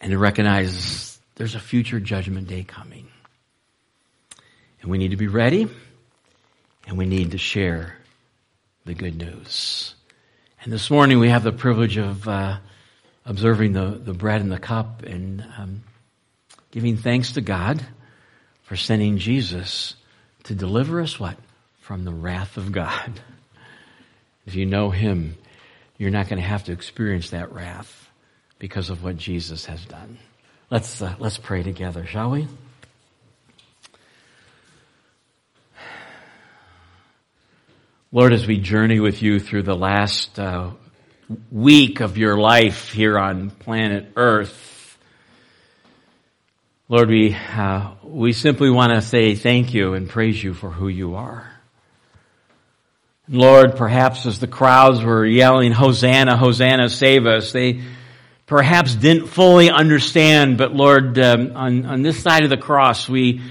and 0.00 0.10
to 0.12 0.16
recognize 0.16 1.18
there's 1.34 1.54
a 1.54 1.60
future 1.60 2.00
judgment 2.00 2.48
day 2.48 2.64
coming. 2.64 3.08
And 4.80 4.90
we 4.90 4.96
need 4.96 5.10
to 5.10 5.18
be 5.18 5.26
ready 5.26 5.68
and 6.86 6.96
we 6.96 7.04
need 7.04 7.32
to 7.32 7.38
share 7.38 7.98
the 8.86 8.94
good 8.94 9.18
news. 9.18 9.94
And 10.60 10.72
this 10.72 10.90
morning 10.90 11.20
we 11.20 11.28
have 11.28 11.44
the 11.44 11.52
privilege 11.52 11.98
of, 11.98 12.26
uh, 12.26 12.58
observing 13.24 13.74
the, 13.74 13.90
the 13.90 14.12
bread 14.12 14.40
and 14.40 14.50
the 14.50 14.58
cup 14.58 15.04
and 15.04 15.46
um, 15.56 15.84
giving 16.72 16.96
thanks 16.96 17.32
to 17.32 17.40
God 17.40 17.80
for 18.64 18.74
sending 18.74 19.18
Jesus 19.18 19.94
to 20.44 20.56
deliver 20.56 21.00
us 21.00 21.18
what? 21.20 21.36
From 21.80 22.04
the 22.04 22.12
wrath 22.12 22.56
of 22.56 22.72
God. 22.72 23.20
If 24.46 24.56
you 24.56 24.66
know 24.66 24.90
Him, 24.90 25.36
you're 25.96 26.10
not 26.10 26.28
going 26.28 26.42
to 26.42 26.48
have 26.48 26.64
to 26.64 26.72
experience 26.72 27.30
that 27.30 27.52
wrath 27.52 28.10
because 28.58 28.90
of 28.90 29.04
what 29.04 29.16
Jesus 29.16 29.66
has 29.66 29.84
done. 29.84 30.18
Let's, 30.70 31.00
uh, 31.00 31.14
let's 31.20 31.38
pray 31.38 31.62
together, 31.62 32.04
shall 32.04 32.30
we? 32.30 32.48
Lord, 38.10 38.32
as 38.32 38.46
we 38.46 38.56
journey 38.56 39.00
with 39.00 39.20
you 39.20 39.38
through 39.38 39.64
the 39.64 39.76
last 39.76 40.38
uh, 40.38 40.70
week 41.52 42.00
of 42.00 42.16
your 42.16 42.38
life 42.38 42.90
here 42.90 43.18
on 43.18 43.50
planet 43.50 44.12
Earth, 44.16 44.96
Lord, 46.88 47.10
we, 47.10 47.34
uh, 47.34 47.90
we 48.02 48.32
simply 48.32 48.70
want 48.70 48.94
to 48.94 49.02
say 49.02 49.34
thank 49.34 49.74
you 49.74 49.92
and 49.92 50.08
praise 50.08 50.42
you 50.42 50.54
for 50.54 50.70
who 50.70 50.88
you 50.88 51.16
are. 51.16 51.52
Lord, 53.28 53.76
perhaps 53.76 54.24
as 54.24 54.40
the 54.40 54.46
crowds 54.46 55.04
were 55.04 55.26
yelling, 55.26 55.72
Hosanna, 55.72 56.34
Hosanna, 56.34 56.88
save 56.88 57.26
us, 57.26 57.52
they 57.52 57.82
perhaps 58.46 58.94
didn't 58.94 59.26
fully 59.26 59.70
understand, 59.70 60.56
but 60.56 60.74
Lord, 60.74 61.18
um, 61.18 61.54
on, 61.54 61.84
on 61.84 62.00
this 62.00 62.22
side 62.22 62.44
of 62.44 62.48
the 62.48 62.56
cross, 62.56 63.06
we, 63.06 63.42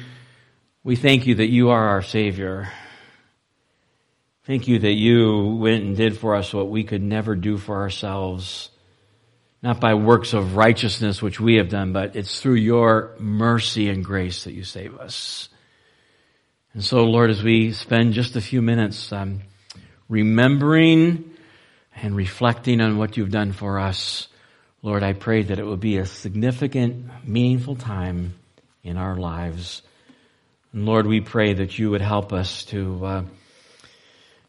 we 0.83 0.95
thank 0.95 1.27
you 1.27 1.35
that 1.35 1.47
you 1.47 1.69
are 1.69 1.89
our 1.89 2.01
Savior. 2.01 2.71
Thank 4.47 4.69
you 4.69 4.79
that 4.79 4.93
you 4.93 5.57
went 5.59 5.83
and 5.83 5.97
did 5.97 6.17
for 6.17 6.33
us 6.33 6.53
what 6.53 6.69
we 6.69 6.85
could 6.85 7.03
never 7.03 7.35
do 7.35 7.57
for 7.57 7.75
ourselves. 7.81 8.69
Not 9.61 9.81
by 9.81 9.95
works 9.95 10.31
of 10.31 10.55
righteousness 10.55 11.21
which 11.21 11.37
we 11.37 11.55
have 11.55 11.67
done, 11.67 11.91
but 11.91 12.15
it's 12.15 12.39
through 12.39 12.53
your 12.53 13.13
mercy 13.19 13.89
and 13.89 14.05
grace 14.05 14.45
that 14.45 14.53
you 14.53 14.63
save 14.63 14.95
us. 14.99 15.49
And 16.73 16.81
so, 16.81 17.03
Lord, 17.03 17.29
as 17.29 17.43
we 17.43 17.73
spend 17.73 18.13
just 18.13 18.37
a 18.37 18.41
few 18.41 18.61
minutes 18.61 19.11
um, 19.11 19.41
remembering 20.07 21.29
and 21.97 22.15
reflecting 22.15 22.79
on 22.79 22.97
what 22.97 23.17
you've 23.17 23.31
done 23.31 23.51
for 23.51 23.79
us, 23.79 24.29
Lord, 24.81 25.03
I 25.03 25.11
pray 25.11 25.41
that 25.41 25.59
it 25.59 25.65
will 25.65 25.75
be 25.75 25.97
a 25.97 26.05
significant, 26.05 27.27
meaningful 27.27 27.75
time 27.75 28.35
in 28.81 28.95
our 28.95 29.17
lives. 29.17 29.81
And 30.71 30.85
Lord, 30.85 31.05
we 31.05 31.19
pray 31.19 31.51
that 31.55 31.77
you 31.77 31.91
would 31.91 31.99
help 31.99 32.31
us 32.31 32.63
to 32.65 33.05
uh, 33.05 33.23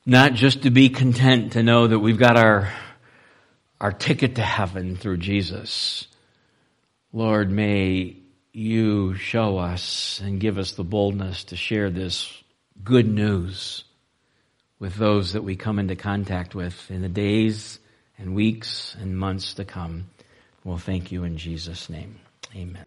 not 0.08 0.32
just 0.32 0.62
to 0.62 0.70
be 0.70 0.88
content 0.88 1.52
to 1.52 1.62
know 1.62 1.86
that 1.86 1.98
we've 1.98 2.18
got 2.18 2.38
our, 2.38 2.72
our 3.78 3.92
ticket 3.92 4.36
to 4.36 4.42
heaven 4.42 4.96
through 4.96 5.18
Jesus. 5.18 6.06
Lord, 7.12 7.50
may 7.50 8.16
you 8.54 9.14
show 9.16 9.58
us 9.58 10.22
and 10.24 10.40
give 10.40 10.56
us 10.56 10.72
the 10.72 10.82
boldness 10.82 11.44
to 11.44 11.56
share 11.56 11.90
this 11.90 12.32
good 12.82 13.06
news 13.06 13.84
with 14.78 14.94
those 14.94 15.34
that 15.34 15.44
we 15.44 15.56
come 15.56 15.78
into 15.78 15.94
contact 15.94 16.54
with 16.54 16.90
in 16.90 17.02
the 17.02 17.08
days 17.10 17.78
and 18.16 18.34
weeks 18.34 18.96
and 18.98 19.18
months 19.18 19.52
to 19.54 19.66
come. 19.66 20.08
Well, 20.64 20.78
thank 20.78 21.12
you 21.12 21.24
in 21.24 21.36
Jesus' 21.36 21.90
name. 21.90 22.18
Amen. 22.56 22.86